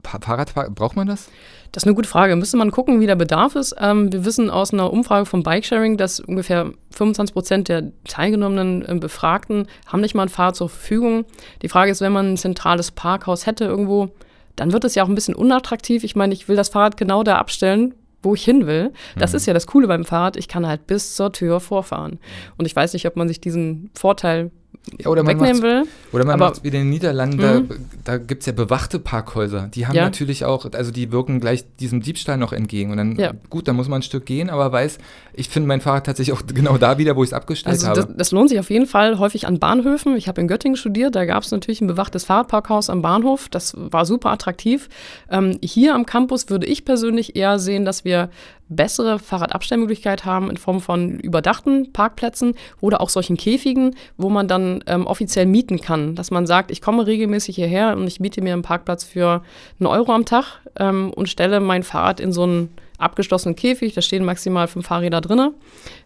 Fahrrad, 0.03 0.53
braucht 0.75 0.95
man 0.95 1.07
das? 1.07 1.29
Das 1.71 1.83
ist 1.83 1.87
eine 1.87 1.95
gute 1.95 2.09
Frage. 2.09 2.35
Müsste 2.35 2.57
man 2.57 2.71
gucken, 2.71 2.99
wie 2.99 3.07
der 3.07 3.15
Bedarf 3.15 3.55
ist. 3.55 3.75
Ähm, 3.79 4.11
wir 4.11 4.25
wissen 4.25 4.49
aus 4.49 4.73
einer 4.73 4.93
Umfrage 4.93 5.25
vom 5.25 5.41
Bikesharing, 5.41 5.97
dass 5.97 6.19
ungefähr 6.19 6.71
25 6.91 7.33
Prozent 7.33 7.67
der 7.67 7.91
teilgenommenen 8.05 8.87
äh, 8.87 8.95
Befragten 8.95 9.67
haben 9.87 10.01
nicht 10.01 10.13
mal 10.13 10.23
ein 10.23 10.29
Fahrrad 10.29 10.55
zur 10.55 10.69
Verfügung. 10.69 11.25
Die 11.61 11.69
Frage 11.69 11.91
ist, 11.91 12.01
wenn 12.01 12.11
man 12.11 12.33
ein 12.33 12.37
zentrales 12.37 12.91
Parkhaus 12.91 13.47
hätte 13.47 13.65
irgendwo, 13.65 14.09
dann 14.55 14.71
wird 14.71 14.83
es 14.83 14.93
ja 14.93 15.03
auch 15.03 15.09
ein 15.09 15.15
bisschen 15.15 15.35
unattraktiv. 15.35 16.03
Ich 16.03 16.15
meine, 16.15 16.33
ich 16.33 16.47
will 16.47 16.55
das 16.55 16.69
Fahrrad 16.69 16.97
genau 16.97 17.23
da 17.23 17.37
abstellen, 17.37 17.95
wo 18.21 18.35
ich 18.35 18.43
hin 18.45 18.67
will. 18.67 18.93
Das 19.17 19.31
mhm. 19.31 19.37
ist 19.37 19.45
ja 19.47 19.53
das 19.53 19.67
Coole 19.67 19.87
beim 19.87 20.05
Fahrrad. 20.05 20.37
Ich 20.37 20.47
kann 20.47 20.67
halt 20.67 20.85
bis 20.85 21.15
zur 21.15 21.31
Tür 21.31 21.59
vorfahren. 21.59 22.19
Und 22.57 22.65
ich 22.65 22.75
weiß 22.75 22.93
nicht, 22.93 23.07
ob 23.07 23.15
man 23.15 23.27
sich 23.27 23.41
diesen 23.41 23.89
Vorteil 23.95 24.51
ja, 24.99 25.07
oder 25.07 25.23
man 25.23 25.39
wegnehmen 25.39 25.61
will. 25.61 25.83
Oder 26.11 26.25
man 26.25 26.37
macht 26.37 26.57
es 26.57 26.63
wie 26.63 26.67
in 26.67 26.73
den 26.73 26.89
Niederlanden, 26.89 27.37
mhm. 27.37 27.69
da, 28.03 28.11
da 28.13 28.17
gibt 28.17 28.41
es 28.41 28.47
ja 28.47 28.53
bewachte 28.53 28.99
Parkhäuser. 28.99 29.69
Die 29.73 29.87
haben 29.87 29.95
ja. 29.95 30.03
natürlich 30.03 30.43
auch, 30.43 30.65
also 30.73 30.91
die 30.91 31.11
wirken 31.11 31.39
gleich 31.39 31.63
diesem 31.79 32.01
Diebstahl 32.01 32.37
noch 32.37 32.51
entgegen. 32.51 32.91
Und 32.91 32.97
dann, 32.97 33.15
ja. 33.15 33.31
gut, 33.49 33.67
dann 33.67 33.77
muss 33.77 33.87
man 33.87 33.99
ein 33.99 34.03
Stück 34.03 34.25
gehen, 34.25 34.49
aber 34.49 34.71
weiß, 34.71 34.97
ich 35.33 35.47
finde 35.47 35.67
mein 35.67 35.79
Fahrrad 35.79 36.05
tatsächlich 36.05 36.37
auch 36.37 36.41
genau 36.53 36.77
da 36.77 36.97
wieder, 36.97 37.15
wo 37.15 37.23
ich 37.23 37.29
es 37.29 37.33
abgestellt 37.33 37.75
also 37.75 37.87
habe. 37.87 38.01
Das, 38.01 38.09
das, 38.17 38.31
lohnt 38.31 38.49
sich 38.49 38.59
auf 38.59 38.69
jeden 38.69 38.85
Fall 38.85 39.19
häufig 39.19 39.47
an 39.47 39.57
Bahnhöfen. 39.57 40.17
Ich 40.17 40.27
habe 40.27 40.41
in 40.41 40.47
Göttingen 40.47 40.75
studiert, 40.75 41.15
da 41.15 41.25
gab 41.25 41.43
es 41.43 41.51
natürlich 41.51 41.79
ein 41.79 41.87
bewachtes 41.87 42.25
Fahrradparkhaus 42.25 42.89
am 42.89 43.01
Bahnhof. 43.01 43.47
Das 43.49 43.73
war 43.77 44.05
super 44.05 44.31
attraktiv. 44.31 44.89
Ähm, 45.29 45.59
hier 45.63 45.95
am 45.95 46.05
Campus 46.05 46.49
würde 46.49 46.67
ich 46.67 46.83
persönlich 46.83 47.37
eher 47.37 47.57
sehen, 47.57 47.85
dass 47.85 48.03
wir 48.03 48.29
bessere 48.75 49.19
Fahrradabstellmöglichkeit 49.19 50.25
haben 50.25 50.49
in 50.49 50.57
Form 50.57 50.81
von 50.81 51.19
überdachten 51.19 51.93
Parkplätzen 51.93 52.55
oder 52.81 53.01
auch 53.01 53.09
solchen 53.09 53.37
Käfigen, 53.37 53.95
wo 54.17 54.29
man 54.29 54.47
dann 54.47 54.83
ähm, 54.87 55.07
offiziell 55.07 55.45
mieten 55.45 55.79
kann. 55.81 56.15
Dass 56.15 56.31
man 56.31 56.47
sagt, 56.47 56.71
ich 56.71 56.81
komme 56.81 57.07
regelmäßig 57.07 57.55
hierher 57.55 57.95
und 57.95 58.07
ich 58.07 58.19
miete 58.19 58.41
mir 58.41 58.53
einen 58.53 58.61
Parkplatz 58.61 59.03
für 59.03 59.43
einen 59.79 59.87
Euro 59.87 60.11
am 60.13 60.25
Tag 60.25 60.59
ähm, 60.77 61.11
und 61.13 61.29
stelle 61.29 61.59
mein 61.59 61.83
Fahrrad 61.83 62.19
in 62.19 62.31
so 62.31 62.43
einen 62.43 62.69
abgeschlossenen 62.97 63.55
Käfig. 63.55 63.93
Da 63.93 64.01
stehen 64.01 64.25
maximal 64.25 64.67
fünf 64.67 64.87
Fahrräder 64.87 65.21
drin. 65.21 65.51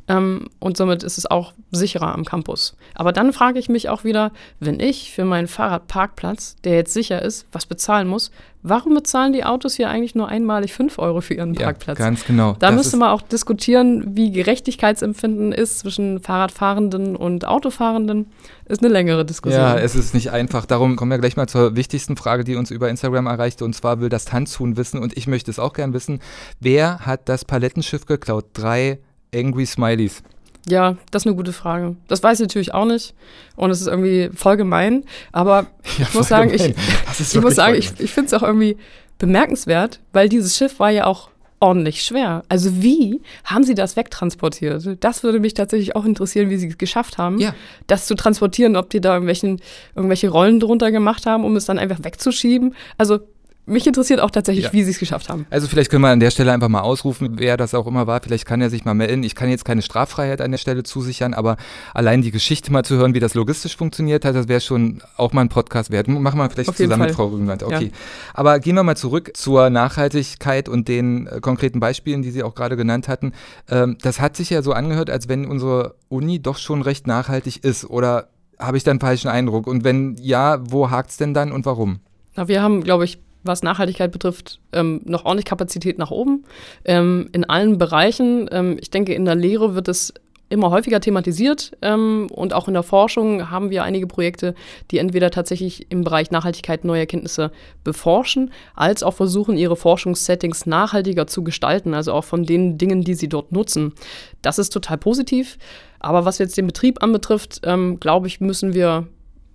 Ähm, 0.07 0.47
und 0.59 0.77
somit 0.77 1.03
ist 1.03 1.17
es 1.17 1.29
auch 1.29 1.53
sicherer 1.71 2.13
am 2.13 2.23
Campus. 2.23 2.75
Aber 2.95 3.11
dann 3.11 3.33
frage 3.33 3.59
ich 3.59 3.67
mich 3.67 3.89
auch 3.89 4.03
wieder, 4.03 4.31
wenn 4.59 4.79
ich 4.79 5.11
für 5.11 5.25
meinen 5.25 5.47
Fahrradparkplatz, 5.47 6.55
der 6.63 6.75
jetzt 6.75 6.93
sicher 6.93 7.21
ist, 7.21 7.45
was 7.51 7.65
bezahlen 7.65 8.07
muss, 8.07 8.31
warum 8.63 8.93
bezahlen 8.93 9.33
die 9.33 9.43
Autos 9.43 9.75
hier 9.75 9.89
eigentlich 9.89 10.15
nur 10.15 10.29
einmalig 10.29 10.73
5 10.73 10.97
Euro 10.99 11.19
für 11.19 11.33
ihren 11.33 11.53
Parkplatz? 11.55 11.99
Ja, 11.99 12.05
ganz 12.05 12.25
genau. 12.25 12.53
Da 12.53 12.67
das 12.67 12.75
müsste 12.75 12.97
man 12.97 13.09
auch 13.09 13.21
diskutieren, 13.21 14.15
wie 14.15 14.31
Gerechtigkeitsempfinden 14.31 15.51
ist 15.51 15.79
zwischen 15.79 16.21
Fahrradfahrenden 16.21 17.17
und 17.17 17.45
Autofahrenden. 17.45 18.27
Ist 18.65 18.81
eine 18.81 18.91
längere 18.91 19.25
Diskussion. 19.25 19.61
Ja, 19.61 19.77
es 19.77 19.95
ist 19.95 20.13
nicht 20.13 20.31
einfach. 20.31 20.65
Darum 20.65 20.95
kommen 20.95 21.11
wir 21.11 21.17
gleich 21.17 21.37
mal 21.37 21.47
zur 21.47 21.75
wichtigsten 21.75 22.15
Frage, 22.17 22.43
die 22.43 22.55
uns 22.55 22.71
über 22.71 22.89
Instagram 22.89 23.27
erreichte. 23.27 23.65
Und 23.65 23.73
zwar 23.73 23.99
will 23.99 24.09
das 24.09 24.25
Tanzhuhn 24.25 24.77
wissen, 24.77 24.99
und 24.99 25.17
ich 25.17 25.27
möchte 25.27 25.51
es 25.51 25.59
auch 25.59 25.73
gern 25.73 25.93
wissen, 25.93 26.19
wer 26.59 26.99
hat 26.99 27.29
das 27.29 27.45
Palettenschiff 27.45 28.05
geklaut? 28.05 28.45
Drei 28.53 28.99
Angry 29.37 29.65
Smileys. 29.65 30.23
Ja, 30.67 30.97
das 31.11 31.23
ist 31.23 31.27
eine 31.27 31.35
gute 31.35 31.53
Frage. 31.53 31.95
Das 32.07 32.21
weiß 32.21 32.39
ich 32.39 32.43
natürlich 32.43 32.73
auch 32.73 32.85
nicht. 32.85 33.13
Und 33.55 33.71
es 33.71 33.79
ist 33.79 33.87
irgendwie 33.87 34.29
voll 34.35 34.57
gemein. 34.57 35.05
Aber 35.31 35.67
ja, 35.97 36.07
ich 36.07 36.13
muss 36.13 36.27
sagen, 36.27 36.53
ich, 36.53 36.73
ich 37.19 37.41
muss 37.41 37.55
sagen, 37.55 37.75
ich, 37.75 37.91
ich 37.99 38.11
finde 38.11 38.27
es 38.27 38.33
auch 38.33 38.43
irgendwie 38.43 38.77
bemerkenswert, 39.17 39.99
weil 40.13 40.29
dieses 40.29 40.57
Schiff 40.57 40.79
war 40.79 40.89
ja 40.89 41.05
auch 41.05 41.29
ordentlich 41.59 42.03
schwer. 42.03 42.43
Also 42.49 42.83
wie 42.83 43.21
haben 43.43 43.63
sie 43.63 43.73
das 43.73 43.95
wegtransportiert? 43.95 44.97
Das 44.99 45.23
würde 45.23 45.39
mich 45.39 45.53
tatsächlich 45.53 45.95
auch 45.95 46.05
interessieren, 46.05 46.49
wie 46.49 46.57
sie 46.57 46.67
es 46.67 46.77
geschafft 46.77 47.17
haben, 47.17 47.39
ja. 47.39 47.55
das 47.87 48.05
zu 48.05 48.15
transportieren, 48.15 48.75
ob 48.75 48.89
die 48.89 49.01
da 49.01 49.13
irgendwelchen, 49.13 49.59
irgendwelche 49.95 50.29
Rollen 50.29 50.59
drunter 50.59 50.91
gemacht 50.91 51.25
haben, 51.25 51.43
um 51.43 51.55
es 51.55 51.65
dann 51.65 51.79
einfach 51.79 52.03
wegzuschieben. 52.03 52.75
Also 52.97 53.19
mich 53.67 53.85
interessiert 53.85 54.21
auch 54.21 54.31
tatsächlich, 54.31 54.65
ja. 54.65 54.73
wie 54.73 54.83
sie 54.83 54.91
es 54.91 54.99
geschafft 54.99 55.27
haben. 55.29 55.45
Also 55.49 55.67
vielleicht 55.67 55.91
können 55.91 56.01
wir 56.01 56.09
an 56.09 56.21
der 56.21 56.31
Stelle 56.31 56.53
einfach 56.53 56.69
mal 56.69 56.81
ausrufen, 56.81 57.33
wer 57.37 57.57
das 57.57 57.73
auch 57.73 57.85
immer 57.85 58.07
war. 58.07 58.21
Vielleicht 58.21 58.45
kann 58.45 58.61
er 58.61 58.69
sich 58.69 58.85
mal 58.85 58.93
melden. 58.93 59.23
Ich 59.23 59.35
kann 59.35 59.49
jetzt 59.49 59.65
keine 59.65 59.81
Straffreiheit 59.81 60.39
an 60.39 60.51
der 60.51 60.57
Stelle 60.57 60.83
zusichern, 60.83 61.33
aber 61.33 61.57
allein 61.93 62.21
die 62.21 62.31
Geschichte 62.31 62.71
mal 62.71 62.83
zu 62.83 62.95
hören, 62.95 63.13
wie 63.13 63.19
das 63.19 63.33
logistisch 63.33 63.75
funktioniert 63.75 64.23
hat, 64.23 64.35
das 64.35 64.47
wäre 64.47 64.61
schon 64.61 65.01
auch 65.17 65.33
mal 65.33 65.41
ein 65.41 65.49
Podcast 65.49 65.91
wert. 65.91 66.07
Machen 66.07 66.39
wir 66.39 66.49
vielleicht 66.49 66.75
zusammen 66.75 66.99
Fall. 66.99 67.07
mit 67.07 67.15
Frau 67.15 67.27
Rügenland. 67.27 67.61
Okay. 67.61 67.85
Ja. 67.85 67.91
Aber 68.33 68.59
gehen 68.59 68.75
wir 68.75 68.83
mal 68.83 68.95
zurück 68.95 69.31
zur 69.35 69.69
Nachhaltigkeit 69.69 70.69
und 70.69 70.87
den 70.87 71.27
äh, 71.27 71.41
konkreten 71.41 71.81
Beispielen, 71.81 72.21
die 72.21 72.31
Sie 72.31 72.43
auch 72.43 72.55
gerade 72.55 72.77
genannt 72.77 73.09
hatten. 73.09 73.33
Ähm, 73.69 73.97
das 74.01 74.21
hat 74.21 74.37
sich 74.37 74.49
ja 74.49 74.61
so 74.61 74.71
angehört, 74.71 75.09
als 75.09 75.27
wenn 75.27 75.45
unsere 75.45 75.95
Uni 76.07 76.41
doch 76.41 76.57
schon 76.57 76.81
recht 76.81 77.05
nachhaltig 77.05 77.65
ist. 77.65 77.83
Oder 77.89 78.29
habe 78.57 78.77
ich 78.77 78.85
da 78.85 78.91
einen 78.91 79.01
falschen 79.01 79.27
Eindruck? 79.27 79.67
Und 79.67 79.83
wenn 79.83 80.15
ja, 80.21 80.59
wo 80.71 80.89
hakt 80.89 81.11
es 81.11 81.17
denn 81.17 81.33
dann 81.33 81.51
und 81.51 81.65
warum? 81.65 81.99
Na, 82.35 82.47
wir 82.47 82.61
haben, 82.61 82.83
glaube 82.83 83.03
ich, 83.03 83.19
was 83.47 83.63
Nachhaltigkeit 83.63 84.11
betrifft, 84.11 84.59
ähm, 84.73 85.01
noch 85.05 85.25
ordentlich 85.25 85.45
Kapazität 85.45 85.97
nach 85.97 86.11
oben 86.11 86.45
ähm, 86.85 87.29
in 87.31 87.45
allen 87.45 87.77
Bereichen. 87.77 88.47
Ähm, 88.51 88.77
ich 88.79 88.89
denke, 88.89 89.13
in 89.13 89.25
der 89.25 89.35
Lehre 89.35 89.75
wird 89.75 89.87
es 89.87 90.13
immer 90.49 90.71
häufiger 90.71 90.99
thematisiert 90.99 91.71
ähm, 91.81 92.29
und 92.33 92.53
auch 92.53 92.67
in 92.67 92.73
der 92.73 92.83
Forschung 92.83 93.49
haben 93.49 93.69
wir 93.69 93.83
einige 93.83 94.07
Projekte, 94.07 94.55
die 94.91 94.97
entweder 94.97 95.29
tatsächlich 95.29 95.91
im 95.91 96.03
Bereich 96.03 96.31
Nachhaltigkeit 96.31 96.85
neue 96.85 97.01
Erkenntnisse 97.01 97.51
beforschen, 97.83 98.51
als 98.75 99.03
auch 99.03 99.13
versuchen, 99.13 99.57
ihre 99.57 99.75
Forschungssettings 99.75 100.65
nachhaltiger 100.65 101.27
zu 101.27 101.43
gestalten, 101.43 101.93
also 101.93 102.13
auch 102.13 102.23
von 102.23 102.43
den 102.43 102.77
Dingen, 102.77 103.01
die 103.01 103.15
sie 103.15 103.27
dort 103.27 103.51
nutzen. 103.51 103.93
Das 104.41 104.57
ist 104.57 104.69
total 104.69 104.97
positiv. 104.97 105.57
Aber 105.99 106.25
was 106.25 106.37
jetzt 106.37 106.57
den 106.57 106.67
Betrieb 106.67 107.03
anbetrifft, 107.03 107.61
ähm, 107.63 107.99
glaube 107.99 108.27
ich, 108.27 108.39
müssen 108.39 108.73
wir 108.73 109.07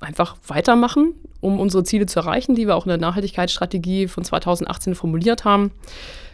einfach 0.03 0.37
weitermachen, 0.47 1.15
um 1.41 1.61
unsere 1.61 1.85
Ziele 1.85 2.07
zu 2.07 2.21
erreichen, 2.21 2.55
die 2.55 2.67
wir 2.67 2.77
auch 2.77 2.87
in 2.87 2.91
der 2.91 2.99
Nachhaltigkeitsstrategie 2.99 4.09
von 4.09 4.25
2018 4.25 4.95
formuliert 4.95 5.45
haben. 5.45 5.73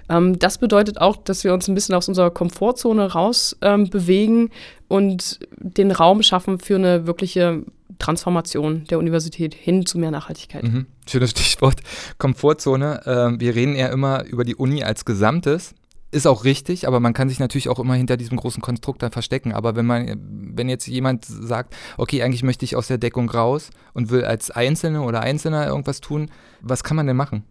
Ähm, 0.08 0.38
das 0.38 0.58
bedeutet 0.58 1.00
auch, 1.00 1.16
dass 1.16 1.44
wir 1.44 1.52
uns 1.52 1.68
ein 1.68 1.74
bisschen 1.74 1.94
aus 1.94 2.08
unserer 2.08 2.30
Komfortzone 2.30 3.12
raus 3.12 3.56
ähm, 3.60 3.90
bewegen 3.90 4.50
und 4.88 5.40
den 5.58 5.90
Raum 5.90 6.22
schaffen 6.22 6.58
für 6.58 6.76
eine 6.76 7.06
wirkliche 7.06 7.62
Transformation 7.98 8.84
der 8.84 8.98
Universität 8.98 9.54
hin 9.54 9.84
zu 9.84 9.98
mehr 9.98 10.10
Nachhaltigkeit. 10.10 10.64
Mhm. 10.64 10.86
Schönes 11.08 11.30
Stichwort, 11.30 11.80
Komfortzone. 12.18 13.00
Ähm, 13.06 13.40
wir 13.40 13.54
reden 13.54 13.74
ja 13.74 13.88
immer 13.88 14.24
über 14.24 14.44
die 14.44 14.54
Uni 14.54 14.82
als 14.84 15.04
Gesamtes 15.04 15.74
ist 16.10 16.26
auch 16.26 16.44
richtig, 16.44 16.88
aber 16.88 17.00
man 17.00 17.12
kann 17.12 17.28
sich 17.28 17.38
natürlich 17.38 17.68
auch 17.68 17.78
immer 17.78 17.94
hinter 17.94 18.16
diesem 18.16 18.38
großen 18.38 18.62
Konstrukt 18.62 19.02
dann 19.02 19.10
verstecken. 19.10 19.52
Aber 19.52 19.76
wenn 19.76 19.86
man, 19.86 20.18
wenn 20.54 20.68
jetzt 20.68 20.86
jemand 20.86 21.26
sagt, 21.26 21.74
okay, 21.98 22.22
eigentlich 22.22 22.42
möchte 22.42 22.64
ich 22.64 22.76
aus 22.76 22.86
der 22.86 22.98
Deckung 22.98 23.28
raus 23.30 23.70
und 23.92 24.10
will 24.10 24.24
als 24.24 24.50
Einzelne 24.50 25.02
oder 25.02 25.20
Einzelner 25.20 25.66
irgendwas 25.66 26.00
tun, 26.00 26.30
was 26.60 26.82
kann 26.82 26.96
man 26.96 27.06
denn 27.06 27.16
machen? 27.16 27.44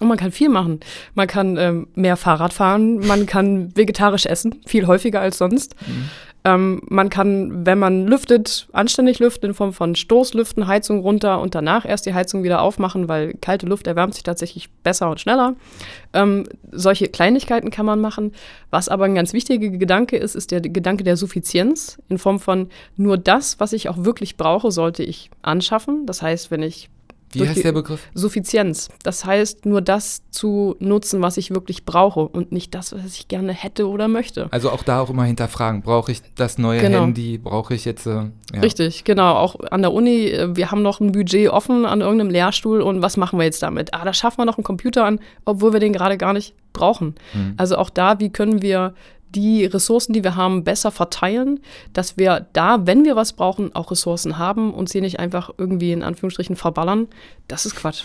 Und 0.00 0.06
man 0.06 0.16
kann 0.16 0.30
viel 0.30 0.48
machen. 0.48 0.78
Man 1.14 1.26
kann 1.26 1.56
ähm, 1.56 1.88
mehr 1.94 2.16
Fahrrad 2.16 2.52
fahren, 2.52 3.00
man 3.00 3.26
kann 3.26 3.76
vegetarisch 3.76 4.26
essen, 4.26 4.62
viel 4.64 4.86
häufiger 4.86 5.20
als 5.20 5.38
sonst. 5.38 5.74
Mhm. 5.86 6.10
Ähm, 6.44 6.82
man 6.88 7.08
kann, 7.08 7.66
wenn 7.66 7.78
man 7.78 8.06
lüftet, 8.06 8.68
anständig 8.72 9.18
lüften 9.18 9.50
in 9.50 9.54
Form 9.54 9.72
von 9.72 9.94
Stoßlüften, 9.94 10.66
Heizung 10.66 11.00
runter 11.00 11.40
und 11.40 11.54
danach 11.54 11.84
erst 11.84 12.06
die 12.06 12.14
Heizung 12.14 12.42
wieder 12.42 12.62
aufmachen, 12.62 13.08
weil 13.08 13.34
kalte 13.34 13.66
Luft 13.66 13.86
erwärmt 13.86 14.14
sich 14.14 14.22
tatsächlich 14.22 14.70
besser 14.82 15.10
und 15.10 15.20
schneller. 15.20 15.56
Ähm, 16.12 16.48
solche 16.70 17.08
Kleinigkeiten 17.08 17.70
kann 17.70 17.86
man 17.86 18.00
machen. 18.00 18.32
Was 18.70 18.88
aber 18.88 19.04
ein 19.04 19.14
ganz 19.14 19.32
wichtiger 19.32 19.68
Gedanke 19.68 20.16
ist, 20.16 20.36
ist 20.36 20.50
der 20.50 20.60
Gedanke 20.60 21.04
der 21.04 21.16
Suffizienz 21.16 21.98
in 22.08 22.18
Form 22.18 22.38
von 22.38 22.68
nur 22.96 23.18
das, 23.18 23.58
was 23.58 23.72
ich 23.72 23.88
auch 23.88 24.04
wirklich 24.04 24.36
brauche, 24.36 24.70
sollte 24.70 25.02
ich 25.02 25.30
anschaffen. 25.42 26.06
Das 26.06 26.22
heißt, 26.22 26.50
wenn 26.50 26.62
ich 26.62 26.88
wie 27.32 27.48
heißt 27.48 27.64
der 27.64 27.72
Begriff? 27.72 28.08
Suffizienz. 28.14 28.88
Das 29.02 29.24
heißt, 29.24 29.66
nur 29.66 29.80
das 29.80 30.22
zu 30.30 30.76
nutzen, 30.78 31.20
was 31.22 31.36
ich 31.36 31.50
wirklich 31.50 31.84
brauche 31.84 32.20
und 32.20 32.52
nicht 32.52 32.74
das, 32.74 32.92
was 32.92 33.14
ich 33.14 33.28
gerne 33.28 33.52
hätte 33.52 33.88
oder 33.88 34.08
möchte. 34.08 34.48
Also 34.50 34.70
auch 34.70 34.82
da 34.82 35.00
auch 35.00 35.10
immer 35.10 35.24
hinterfragen. 35.24 35.82
Brauche 35.82 36.12
ich 36.12 36.22
das 36.34 36.58
neue 36.58 36.80
genau. 36.80 37.02
Handy? 37.02 37.38
Brauche 37.38 37.74
ich 37.74 37.84
jetzt. 37.84 38.06
Äh, 38.06 38.30
ja. 38.54 38.60
Richtig, 38.60 39.04
genau. 39.04 39.34
Auch 39.34 39.56
an 39.70 39.82
der 39.82 39.92
Uni, 39.92 40.26
äh, 40.26 40.56
wir 40.56 40.70
haben 40.70 40.82
noch 40.82 41.00
ein 41.00 41.12
Budget 41.12 41.50
offen 41.50 41.84
an 41.84 42.00
irgendeinem 42.00 42.30
Lehrstuhl 42.30 42.80
und 42.80 43.02
was 43.02 43.16
machen 43.16 43.38
wir 43.38 43.44
jetzt 43.44 43.62
damit? 43.62 43.94
Ah, 43.94 44.04
da 44.04 44.12
schaffen 44.12 44.38
wir 44.38 44.44
noch 44.44 44.58
einen 44.58 44.64
Computer 44.64 45.04
an, 45.04 45.20
obwohl 45.44 45.72
wir 45.72 45.80
den 45.80 45.92
gerade 45.92 46.16
gar 46.16 46.32
nicht 46.32 46.54
brauchen. 46.72 47.14
Mhm. 47.34 47.54
Also 47.56 47.76
auch 47.76 47.90
da, 47.90 48.20
wie 48.20 48.30
können 48.30 48.62
wir 48.62 48.94
die 49.34 49.64
Ressourcen, 49.64 50.12
die 50.12 50.24
wir 50.24 50.36
haben, 50.36 50.64
besser 50.64 50.90
verteilen, 50.90 51.60
dass 51.92 52.16
wir 52.16 52.46
da, 52.52 52.86
wenn 52.86 53.04
wir 53.04 53.16
was 53.16 53.32
brauchen, 53.32 53.74
auch 53.74 53.90
Ressourcen 53.90 54.38
haben 54.38 54.72
und 54.72 54.88
sie 54.88 55.00
nicht 55.00 55.18
einfach 55.18 55.50
irgendwie 55.58 55.92
in 55.92 56.02
Anführungsstrichen 56.02 56.56
verballern. 56.56 57.08
Das 57.46 57.66
ist 57.66 57.76
Quatsch. 57.76 58.04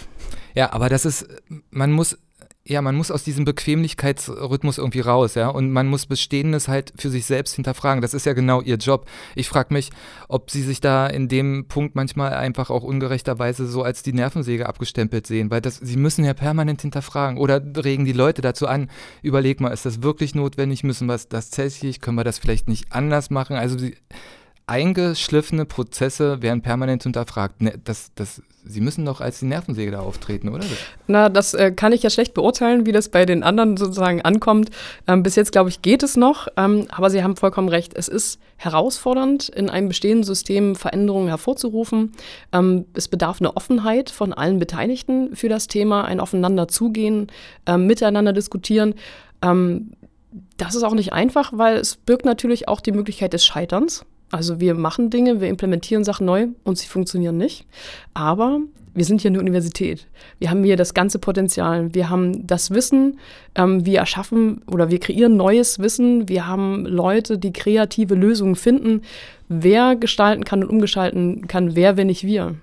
Ja, 0.55 0.73
aber 0.73 0.89
das 0.89 1.05
ist, 1.05 1.27
man 1.71 1.91
muss 1.91 2.17
ja, 2.65 2.82
man 2.82 2.96
muss 2.96 3.12
aus 3.12 3.24
diesem 3.24 3.43
Bequemlichkeitsrhythmus 3.43 4.77
irgendwie 4.77 5.01
raus, 5.01 5.36
ja, 5.36 5.50
und 5.50 5.72
man 5.72 5.88
muss 5.88 6.05
Bestehendes 6.05 6.70
halt 6.70 6.93
für 6.96 7.10
sich 7.10 7.25
selbst 7.25 7.55
hinterfragen. 7.55 8.01
Das 8.01 8.13
ist 8.13 8.25
ja 8.25 8.32
genau 8.32 8.62
ihr 8.62 8.77
Job. 8.77 9.05
Ich 9.36 9.50
frage 9.50 9.74
mich, 9.74 9.89
ob 10.29 10.50
sie 10.50 10.62
sich 10.62 10.79
da 10.79 11.08
in 11.08 11.27
dem 11.27 11.67
Punkt 11.67 11.96
manchmal 11.96 12.34
einfach 12.34 12.70
auch 12.70 12.84
ungerechterweise 12.84 13.67
so 13.67 13.84
als 13.84 14.01
die 14.01 14.13
Nervensäge 14.13 14.65
abgestempelt 14.67 15.27
sehen, 15.27 15.51
weil 15.51 15.60
das, 15.60 15.75
sie 15.75 15.98
müssen 15.98 16.24
ja 16.24 16.34
permanent 16.34 16.82
hinterfragen 16.82 17.38
oder 17.38 17.62
regen 17.84 18.05
die 18.05 18.13
Leute 18.13 18.41
dazu 18.41 18.65
an, 18.65 18.89
überleg 19.22 19.60
mal, 19.60 19.72
ist 19.72 19.86
das 19.86 20.01
wirklich 20.01 20.34
notwendig, 20.34 20.86
müssen 20.86 21.08
wir 21.08 21.13
das 21.13 21.27
tatsächlich, 21.27 22.00
können 22.00 22.15
wir 22.15 22.24
das 22.24 22.39
vielleicht 22.39 22.70
nicht 22.70 22.93
anders 22.93 23.29
machen? 23.29 23.58
Also 23.58 23.77
sie, 23.77 23.98
eingeschliffene 24.65 25.65
Prozesse 25.65 26.41
werden 26.41 26.62
permanent 26.62 27.03
hinterfragt. 27.03 27.62
Ne, 27.62 27.79
das, 27.84 28.12
das, 28.15 28.41
Sie 28.65 28.79
müssen 28.79 29.05
doch 29.05 29.20
als 29.20 29.39
die 29.39 29.46
Nervensäge 29.46 29.91
da 29.91 30.00
auftreten, 30.00 30.48
oder? 30.48 30.63
Na, 31.08 31.27
das 31.27 31.53
äh, 31.53 31.72
kann 31.72 31.91
ich 31.91 32.01
ja 32.03 32.10
schlecht 32.10 32.34
beurteilen, 32.34 32.86
wie 32.86 32.93
das 32.93 33.10
bei 33.10 33.25
den 33.25 33.43
anderen 33.43 33.75
sozusagen 33.75 34.22
ankommt. 34.22 34.70
Ähm, 35.05 35.22
bis 35.22 35.36
jetzt, 35.36 35.51
glaube 35.51 35.70
ich, 35.70 35.82
geht 35.82 36.01
es 36.01 36.15
noch. 36.15 36.48
Ähm, 36.55 36.88
aber 36.89 37.10
Sie 37.10 37.24
haben 37.24 37.36
vollkommen 37.36 37.67
recht. 37.67 37.93
Es 37.96 38.08
ist 38.08 38.39
herausfordernd, 38.55 39.50
in 39.50 39.70
einem 39.70 39.89
bestehenden 39.89 40.24
System 40.24 40.75
Veränderungen 40.75 41.27
hervorzurufen. 41.27 42.13
Ähm, 42.53 42.86
es 42.93 43.10
bedarf 43.10 43.41
eine 43.41 43.58
Offenheit 43.58 44.10
von 44.10 44.32
allen 44.32 44.60
Beteiligten 44.60 45.36
für 45.36 45.50
das 45.50 45.67
Thema, 45.67 46.05
ein 46.05 46.22
Aufeinander 46.22 46.70
zugehen, 46.70 47.27
ähm, 47.65 47.86
miteinander 47.86 48.32
diskutieren. 48.32 48.96
Ähm, 49.41 49.91
das 50.55 50.74
ist 50.75 50.84
auch 50.84 50.93
nicht 50.96 51.12
einfach, 51.12 51.51
weil 51.53 51.75
es 51.75 51.98
birgt 51.98 52.25
natürlich 52.25 52.70
auch 52.70 52.79
die 52.79 52.93
Möglichkeit 52.93 53.34
des 53.34 53.46
Scheiterns. 53.46 54.05
Also 54.33 54.59
wir 54.59 54.73
machen 54.73 55.11
Dinge, 55.11 55.41
wir 55.41 55.47
implementieren 55.47 56.03
Sachen 56.03 56.25
neu 56.25 56.47
und 56.63 56.79
sie 56.79 56.87
funktionieren 56.87 57.37
nicht. 57.37 57.67
Aber 58.15 58.61
wir 58.95 59.05
sind 59.05 59.21
hier 59.21 59.29
eine 59.29 59.39
Universität. 59.39 60.07
Wir 60.39 60.49
haben 60.49 60.63
hier 60.63 60.75
das 60.75 60.95
ganze 60.95 61.19
Potenzial. 61.19 61.93
Wir 61.93 62.09
haben 62.09 62.47
das 62.47 62.71
Wissen. 62.71 63.19
Ähm, 63.53 63.85
wir 63.85 63.99
erschaffen 63.99 64.63
oder 64.65 64.89
wir 64.89 64.99
kreieren 64.99 65.37
neues 65.37 65.77
Wissen. 65.77 66.29
Wir 66.29 66.47
haben 66.47 66.83
Leute, 66.87 67.37
die 67.37 67.53
kreative 67.53 68.15
Lösungen 68.15 68.55
finden. 68.55 69.01
Wer 69.49 69.95
gestalten 69.95 70.43
kann 70.43 70.63
und 70.63 70.69
umgestalten 70.71 71.47
kann, 71.47 71.75
wer, 71.75 71.95
wenn 71.95 72.07
nicht 72.07 72.23
wir. 72.23 72.55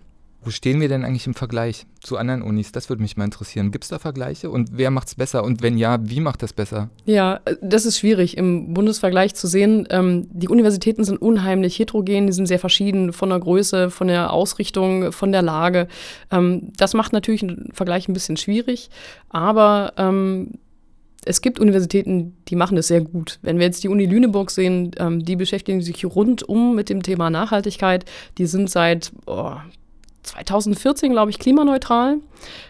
Wo 0.43 0.51
stehen 0.51 0.81
wir 0.81 0.89
denn 0.89 1.05
eigentlich 1.05 1.27
im 1.27 1.35
Vergleich 1.35 1.87
zu 2.01 2.17
anderen 2.17 2.41
Unis? 2.41 2.73
Das 2.73 2.89
würde 2.89 3.03
mich 3.03 3.17
mal 3.17 3.25
interessieren. 3.25 3.71
Gibt 3.73 3.85
es 3.85 3.91
da 3.91 3.99
Vergleiche 3.99 4.51
und 4.51 4.71
wer 4.73 4.91
macht 4.91 5.09
es 5.09 5.15
besser? 5.15 5.45
Und 5.45 5.63
wenn 5.63 5.77
ja, 5.77 5.99
wie 6.03 6.21
macht 6.21 6.43
das 6.43 6.55
besser? 6.55 6.89
Ja, 7.05 7.41
das 7.61 7.85
ist 7.85 7.99
schwierig 7.99 8.39
im 8.39 8.73
Bundesvergleich 8.73 9.35
zu 9.35 9.47
sehen. 9.47 9.87
Ähm, 9.91 10.29
die 10.33 10.49
Universitäten 10.49 11.05
sind 11.05 11.21
unheimlich 11.21 11.79
heterogen, 11.79 12.27
die 12.27 12.33
sind 12.33 12.47
sehr 12.47 12.59
verschieden 12.59 13.13
von 13.13 13.29
der 13.29 13.39
Größe, 13.39 13.91
von 13.91 14.09
der 14.09 14.33
Ausrichtung, 14.33 15.13
von 15.13 15.31
der 15.31 15.43
Lage. 15.43 15.89
Ähm, 16.31 16.73
das 16.77 16.95
macht 16.95 17.13
natürlich 17.13 17.43
einen 17.43 17.69
Vergleich 17.75 18.09
ein 18.09 18.15
bisschen 18.15 18.39
schwierig, 18.39 18.89
aber 19.29 19.93
ähm, 19.99 20.53
es 21.25 21.43
gibt 21.43 21.61
Universitäten, 21.61 22.37
die 22.49 22.57
machen 22.57 22.77
das 22.77 22.89
sehr 22.89 23.03
gut. 23.03 23.39
Wenn 23.43 23.59
wir 23.59 23.67
jetzt 23.67 23.85
die 23.85 23.89
Uni 23.89 24.07
Lüneburg 24.07 24.51
sehen, 24.51 24.93
ähm, 24.99 25.23
die 25.23 25.37
beschäftigen 25.37 25.83
sich 25.83 26.05
rundum 26.05 26.75
mit 26.75 26.89
dem 26.89 27.03
Thema 27.03 27.29
Nachhaltigkeit. 27.29 28.07
Die 28.39 28.47
sind 28.47 28.71
seit 28.71 29.13
oh, 29.27 29.57
2014, 30.23 31.13
glaube 31.13 31.31
ich, 31.31 31.39
klimaneutral. 31.39 32.19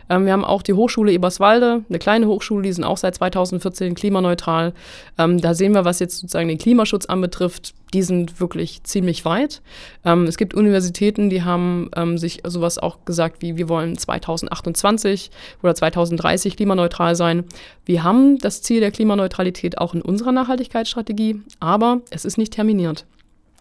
Ähm, 0.08 0.26
wir 0.26 0.32
haben 0.32 0.44
auch 0.44 0.62
die 0.62 0.72
Hochschule 0.72 1.12
Eberswalde, 1.12 1.84
eine 1.88 1.98
kleine 1.98 2.26
Hochschule, 2.26 2.62
die 2.62 2.72
sind 2.72 2.84
auch 2.84 2.96
seit 2.96 3.14
2014 3.16 3.94
klimaneutral. 3.94 4.72
Ähm, 5.18 5.40
da 5.40 5.54
sehen 5.54 5.74
wir, 5.74 5.84
was 5.84 5.98
jetzt 5.98 6.18
sozusagen 6.18 6.48
den 6.48 6.58
Klimaschutz 6.58 7.06
anbetrifft, 7.06 7.74
die 7.92 8.02
sind 8.02 8.40
wirklich 8.40 8.82
ziemlich 8.84 9.24
weit. 9.24 9.62
Ähm, 10.04 10.24
es 10.24 10.36
gibt 10.36 10.54
Universitäten, 10.54 11.30
die 11.30 11.42
haben 11.42 11.90
ähm, 11.96 12.18
sich 12.18 12.40
sowas 12.44 12.78
auch 12.78 13.04
gesagt 13.04 13.42
wie, 13.42 13.56
wir 13.56 13.68
wollen 13.68 13.96
2028 13.96 15.30
oder 15.62 15.74
2030 15.74 16.56
klimaneutral 16.56 17.14
sein. 17.16 17.44
Wir 17.84 18.04
haben 18.04 18.38
das 18.38 18.62
Ziel 18.62 18.80
der 18.80 18.90
Klimaneutralität 18.90 19.78
auch 19.78 19.94
in 19.94 20.02
unserer 20.02 20.32
Nachhaltigkeitsstrategie, 20.32 21.40
aber 21.58 22.00
es 22.10 22.24
ist 22.24 22.38
nicht 22.38 22.52
terminiert. 22.52 23.06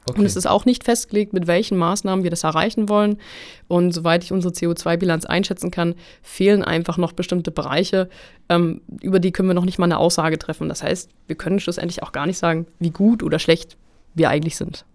Okay. 0.05 0.19
Und 0.19 0.25
es 0.25 0.35
ist 0.35 0.47
auch 0.47 0.65
nicht 0.65 0.83
festgelegt, 0.83 1.33
mit 1.33 1.47
welchen 1.47 1.77
Maßnahmen 1.77 2.23
wir 2.23 2.31
das 2.31 2.43
erreichen 2.43 2.89
wollen. 2.89 3.17
Und 3.67 3.91
soweit 3.91 4.23
ich 4.23 4.31
unsere 4.31 4.53
CO2-Bilanz 4.53 5.25
einschätzen 5.25 5.71
kann, 5.71 5.95
fehlen 6.21 6.63
einfach 6.63 6.97
noch 6.97 7.11
bestimmte 7.11 7.51
Bereiche, 7.51 8.09
ähm, 8.47 8.81
über 9.01 9.19
die 9.19 9.31
können 9.31 9.49
wir 9.49 9.53
noch 9.53 9.65
nicht 9.65 9.77
mal 9.77 9.85
eine 9.85 9.97
Aussage 9.97 10.39
treffen. 10.39 10.69
Das 10.69 10.83
heißt, 10.83 11.09
wir 11.27 11.35
können 11.35 11.59
schlussendlich 11.59 12.01
auch 12.01 12.11
gar 12.11 12.25
nicht 12.25 12.37
sagen, 12.37 12.65
wie 12.79 12.91
gut 12.91 13.23
oder 13.23 13.39
schlecht 13.39 13.77
wir 14.15 14.29
eigentlich 14.29 14.55
sind. 14.55 14.85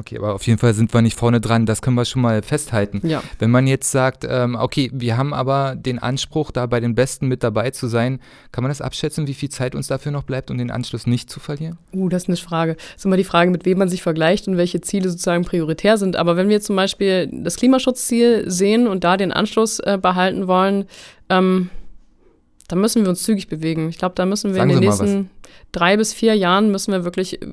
Okay, 0.00 0.16
aber 0.16 0.34
auf 0.34 0.46
jeden 0.46 0.58
Fall 0.58 0.72
sind 0.72 0.94
wir 0.94 1.02
nicht 1.02 1.18
vorne 1.18 1.42
dran, 1.42 1.66
das 1.66 1.82
können 1.82 1.94
wir 1.94 2.06
schon 2.06 2.22
mal 2.22 2.42
festhalten. 2.42 3.06
Ja. 3.06 3.22
Wenn 3.38 3.50
man 3.50 3.66
jetzt 3.66 3.90
sagt, 3.90 4.26
ähm, 4.26 4.56
okay, 4.58 4.90
wir 4.94 5.18
haben 5.18 5.34
aber 5.34 5.76
den 5.76 5.98
Anspruch, 5.98 6.52
da 6.52 6.64
bei 6.64 6.80
den 6.80 6.94
Besten 6.94 7.28
mit 7.28 7.42
dabei 7.42 7.70
zu 7.70 7.86
sein, 7.86 8.18
kann 8.50 8.64
man 8.64 8.70
das 8.70 8.80
abschätzen, 8.80 9.26
wie 9.26 9.34
viel 9.34 9.50
Zeit 9.50 9.74
uns 9.74 9.88
dafür 9.88 10.10
noch 10.10 10.22
bleibt, 10.22 10.50
um 10.50 10.56
den 10.56 10.70
Anschluss 10.70 11.06
nicht 11.06 11.28
zu 11.28 11.38
verlieren? 11.38 11.76
Uh, 11.92 12.08
das 12.08 12.22
ist 12.22 12.28
eine 12.28 12.38
Frage. 12.38 12.76
Das 12.76 12.96
ist 12.96 13.04
immer 13.04 13.18
die 13.18 13.24
Frage, 13.24 13.50
mit 13.50 13.66
wem 13.66 13.76
man 13.76 13.90
sich 13.90 14.00
vergleicht 14.00 14.48
und 14.48 14.56
welche 14.56 14.80
Ziele 14.80 15.10
sozusagen 15.10 15.44
prioritär 15.44 15.98
sind. 15.98 16.16
Aber 16.16 16.36
wenn 16.36 16.48
wir 16.48 16.62
zum 16.62 16.76
Beispiel 16.76 17.28
das 17.30 17.56
Klimaschutzziel 17.56 18.50
sehen 18.50 18.88
und 18.88 19.04
da 19.04 19.18
den 19.18 19.32
Anschluss 19.32 19.80
äh, 19.80 19.98
behalten 20.00 20.46
wollen, 20.46 20.86
ähm, 21.28 21.68
dann 22.68 22.80
müssen 22.80 23.02
wir 23.02 23.10
uns 23.10 23.22
zügig 23.22 23.48
bewegen. 23.48 23.90
Ich 23.90 23.98
glaube, 23.98 24.14
da 24.14 24.24
müssen 24.24 24.54
wir 24.54 24.60
Sagen 24.60 24.70
in 24.70 24.80
den 24.80 24.88
nächsten 24.88 25.30
drei 25.72 25.96
bis 25.96 26.12
vier 26.12 26.34
Jahren 26.34 26.70
müssen 26.70 26.92
wir 26.92 27.04
wirklich 27.04 27.42
äh, 27.42 27.46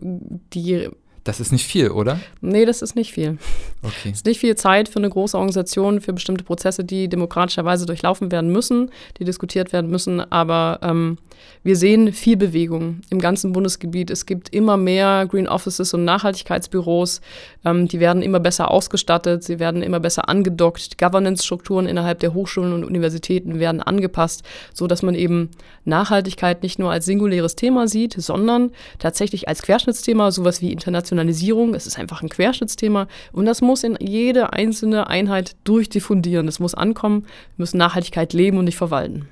die 0.53 0.89
Das 1.27 1.41
ist 1.41 1.51
nicht 1.51 1.65
viel, 1.65 1.89
oder? 1.89 2.21
Nee, 2.39 2.63
das 2.63 2.81
ist 2.81 2.95
nicht 2.95 3.11
viel. 3.11 3.37
Okay. 3.83 4.11
Es 4.11 4.19
ist 4.19 4.25
nicht 4.25 4.39
viel 4.39 4.55
Zeit 4.55 4.87
für 4.87 4.99
eine 4.99 5.09
große 5.09 5.37
Organisation, 5.37 5.99
für 5.99 6.13
bestimmte 6.13 6.45
Prozesse, 6.45 6.85
die 6.85 7.09
demokratischerweise 7.09 7.85
durchlaufen 7.85 8.31
werden 8.31 8.49
müssen, 8.49 8.91
die 9.19 9.25
diskutiert 9.25 9.73
werden 9.73 9.91
müssen. 9.91 10.21
Aber 10.31 10.79
ähm, 10.81 11.17
wir 11.63 11.75
sehen 11.75 12.13
viel 12.13 12.37
Bewegung 12.37 13.01
im 13.09 13.19
ganzen 13.19 13.51
Bundesgebiet. 13.51 14.09
Es 14.09 14.25
gibt 14.25 14.53
immer 14.53 14.77
mehr 14.77 15.25
Green 15.29 15.49
Offices 15.49 15.93
und 15.93 16.05
Nachhaltigkeitsbüros. 16.05 17.19
Ähm, 17.65 17.89
die 17.89 17.99
werden 17.99 18.21
immer 18.21 18.39
besser 18.39 18.71
ausgestattet, 18.71 19.43
sie 19.43 19.59
werden 19.59 19.83
immer 19.83 19.99
besser 19.99 20.29
angedockt. 20.29 20.97
Governance-Strukturen 20.97 21.87
innerhalb 21.87 22.19
der 22.19 22.33
Hochschulen 22.33 22.71
und 22.71 22.85
Universitäten 22.85 23.59
werden 23.59 23.81
angepasst, 23.81 24.43
sodass 24.73 25.03
man 25.03 25.13
eben 25.13 25.49
Nachhaltigkeit 25.83 26.63
nicht 26.63 26.79
nur 26.79 26.89
als 26.89 27.05
singuläres 27.05 27.55
Thema 27.55 27.89
sieht, 27.89 28.13
sondern 28.13 28.71
tatsächlich 28.99 29.49
als 29.49 29.61
Querschnittsthema, 29.61 30.31
sowas 30.31 30.61
wie 30.61 30.71
Internationalisierung. 31.17 31.73
Es 31.73 31.87
ist 31.87 31.97
einfach 31.97 32.21
ein 32.21 32.29
Querschnittsthema 32.29 33.07
und 33.31 33.45
das 33.45 33.61
muss 33.61 33.83
in 33.83 33.97
jede 33.99 34.53
einzelne 34.53 35.07
Einheit 35.07 35.55
durchdiffundieren. 35.63 36.45
Das 36.45 36.59
muss 36.59 36.75
ankommen. 36.75 37.23
Wir 37.23 37.63
müssen 37.63 37.77
Nachhaltigkeit 37.77 38.33
leben 38.33 38.57
und 38.57 38.65
nicht 38.65 38.77
verwalten. 38.77 39.27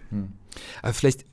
Aber 0.82 0.94
vielleicht, 0.94 1.26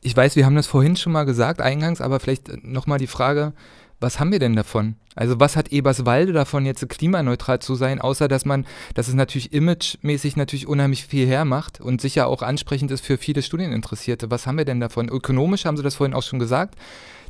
ich 0.00 0.16
weiß, 0.16 0.36
wir 0.36 0.46
haben 0.46 0.56
das 0.56 0.66
vorhin 0.66 0.96
schon 0.96 1.12
mal 1.12 1.24
gesagt, 1.24 1.60
eingangs, 1.60 2.00
aber 2.00 2.20
vielleicht 2.20 2.64
nochmal 2.64 2.98
die 2.98 3.06
Frage, 3.06 3.52
was 4.00 4.20
haben 4.20 4.32
wir 4.32 4.38
denn 4.38 4.56
davon? 4.56 4.96
Also 5.14 5.38
was 5.38 5.56
hat 5.56 5.68
Eberswalde 5.68 6.32
davon, 6.32 6.66
jetzt 6.66 6.86
klimaneutral 6.88 7.60
zu 7.60 7.76
sein, 7.76 8.00
außer 8.00 8.26
dass 8.26 8.44
man, 8.44 8.66
dass 8.94 9.08
es 9.08 9.14
natürlich 9.14 9.52
imagemäßig 9.52 10.36
natürlich 10.36 10.66
unheimlich 10.66 11.06
viel 11.06 11.26
hermacht 11.26 11.80
und 11.80 12.00
sicher 12.00 12.26
auch 12.26 12.42
ansprechend 12.42 12.90
ist 12.90 13.04
für 13.04 13.16
viele 13.16 13.42
Studieninteressierte. 13.42 14.30
Was 14.30 14.46
haben 14.46 14.58
wir 14.58 14.64
denn 14.64 14.80
davon? 14.80 15.08
Ökonomisch 15.08 15.64
haben 15.64 15.76
Sie 15.76 15.84
das 15.84 15.94
vorhin 15.94 16.14
auch 16.14 16.24
schon 16.24 16.40
gesagt. 16.40 16.74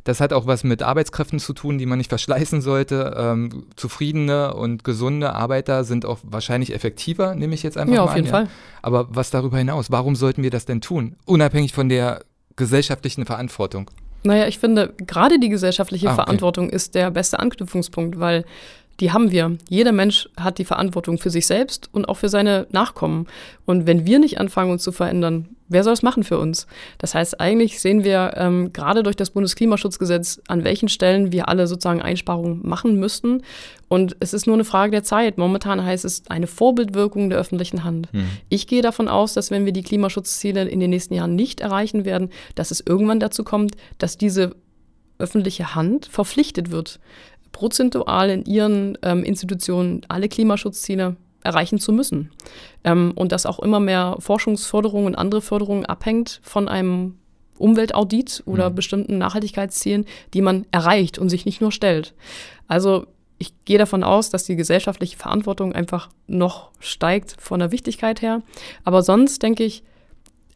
Das 0.05 0.21
hat 0.21 0.31
auch 0.33 0.45
was 0.47 0.63
mit 0.63 0.81
Arbeitskräften 0.83 1.39
zu 1.39 1.51
tun, 1.53 1.77
die 1.79 1.85
man 1.87 1.97
nicht 1.97 2.09
verschleißen 2.09 2.61
sollte. 2.61 3.13
Ähm, 3.17 3.65
zufriedene 3.75 4.53
und 4.53 4.83
gesunde 4.83 5.33
Arbeiter 5.33 5.83
sind 5.83 6.05
auch 6.05 6.19
wahrscheinlich 6.23 6.73
effektiver, 6.73 7.35
nehme 7.35 7.55
ich 7.55 7.63
jetzt 7.63 7.77
einfach 7.77 7.93
Ja, 7.93 8.01
mal 8.05 8.09
auf 8.11 8.15
jeden 8.15 8.27
an. 8.27 8.31
Fall. 8.31 8.47
Aber 8.83 9.07
was 9.09 9.31
darüber 9.31 9.57
hinaus? 9.57 9.91
Warum 9.91 10.15
sollten 10.15 10.43
wir 10.43 10.51
das 10.51 10.65
denn 10.65 10.79
tun? 10.79 11.15
Unabhängig 11.25 11.73
von 11.73 11.89
der 11.89 12.21
gesellschaftlichen 12.55 13.25
Verantwortung. 13.25 13.89
Naja, 14.23 14.47
ich 14.47 14.59
finde, 14.59 14.93
gerade 15.05 15.39
die 15.39 15.49
gesellschaftliche 15.49 16.07
Ah, 16.07 16.13
okay. 16.13 16.23
Verantwortung 16.23 16.69
ist 16.69 16.95
der 16.95 17.11
beste 17.11 17.39
Anknüpfungspunkt, 17.39 18.19
weil 18.19 18.45
die 18.99 19.11
haben 19.11 19.31
wir. 19.31 19.57
Jeder 19.69 19.91
Mensch 19.91 20.29
hat 20.39 20.57
die 20.57 20.65
Verantwortung 20.65 21.17
für 21.17 21.29
sich 21.29 21.47
selbst 21.47 21.89
und 21.91 22.07
auch 22.07 22.17
für 22.17 22.29
seine 22.29 22.65
Nachkommen. 22.71 23.27
Und 23.65 23.87
wenn 23.87 24.05
wir 24.05 24.19
nicht 24.19 24.39
anfangen, 24.39 24.71
uns 24.71 24.83
zu 24.83 24.91
verändern, 24.91 25.49
wer 25.67 25.83
soll 25.83 25.93
es 25.93 26.03
machen 26.03 26.23
für 26.23 26.37
uns? 26.37 26.67
Das 26.97 27.15
heißt, 27.15 27.39
eigentlich 27.39 27.79
sehen 27.79 28.03
wir 28.03 28.33
ähm, 28.35 28.71
gerade 28.73 29.03
durch 29.03 29.15
das 29.15 29.31
Bundesklimaschutzgesetz, 29.31 30.41
an 30.47 30.63
welchen 30.63 30.89
Stellen 30.89 31.31
wir 31.31 31.49
alle 31.49 31.67
sozusagen 31.67 32.01
Einsparungen 32.01 32.61
machen 32.63 32.99
müssten. 32.99 33.41
Und 33.87 34.15
es 34.19 34.33
ist 34.33 34.47
nur 34.47 34.55
eine 34.55 34.65
Frage 34.65 34.91
der 34.91 35.03
Zeit. 35.03 35.37
Momentan 35.37 35.83
heißt 35.83 36.05
es 36.05 36.23
eine 36.29 36.47
Vorbildwirkung 36.47 37.29
der 37.29 37.39
öffentlichen 37.39 37.83
Hand. 37.83 38.09
Ich 38.49 38.67
gehe 38.67 38.81
davon 38.81 39.07
aus, 39.07 39.33
dass 39.33 39.51
wenn 39.51 39.65
wir 39.65 39.73
die 39.73 39.83
Klimaschutzziele 39.83 40.63
in 40.67 40.79
den 40.79 40.89
nächsten 40.89 41.13
Jahren 41.13 41.35
nicht 41.35 41.59
erreichen 41.59 42.05
werden, 42.05 42.29
dass 42.55 42.71
es 42.71 42.83
irgendwann 42.85 43.19
dazu 43.19 43.43
kommt, 43.43 43.75
dass 43.97 44.17
diese 44.17 44.55
öffentliche 45.17 45.75
Hand 45.75 46.07
verpflichtet 46.07 46.71
wird, 46.71 46.99
prozentual 47.51 48.29
in 48.29 48.43
ihren 48.43 48.97
ähm, 49.01 49.23
Institutionen 49.23 50.01
alle 50.09 50.27
Klimaschutzziele 50.27 51.15
erreichen 51.45 51.79
zu 51.79 51.93
müssen. 51.93 52.31
Ähm, 52.83 53.13
und 53.15 53.31
dass 53.31 53.45
auch 53.45 53.59
immer 53.59 53.79
mehr 53.79 54.17
Forschungsförderung 54.19 55.05
und 55.05 55.15
andere 55.15 55.41
Förderungen 55.41 55.85
abhängt 55.85 56.39
von 56.43 56.67
einem 56.67 57.15
Umweltaudit 57.57 58.43
oder 58.45 58.69
Mhm. 58.69 58.75
bestimmten 58.75 59.17
Nachhaltigkeitszielen, 59.17 60.05
die 60.33 60.41
man 60.41 60.65
erreicht 60.71 61.17
und 61.17 61.29
sich 61.29 61.45
nicht 61.45 61.61
nur 61.61 61.71
stellt. 61.71 62.13
Also 62.67 63.05
ich 63.37 63.53
gehe 63.65 63.77
davon 63.77 64.03
aus, 64.03 64.29
dass 64.29 64.43
die 64.45 64.55
gesellschaftliche 64.55 65.17
Verantwortung 65.17 65.73
einfach 65.73 66.09
noch 66.27 66.71
steigt 66.79 67.35
von 67.39 67.59
der 67.59 67.71
Wichtigkeit 67.71 68.21
her. 68.21 68.41
Aber 68.83 69.03
sonst 69.03 69.43
denke 69.43 69.63
ich, 69.63 69.83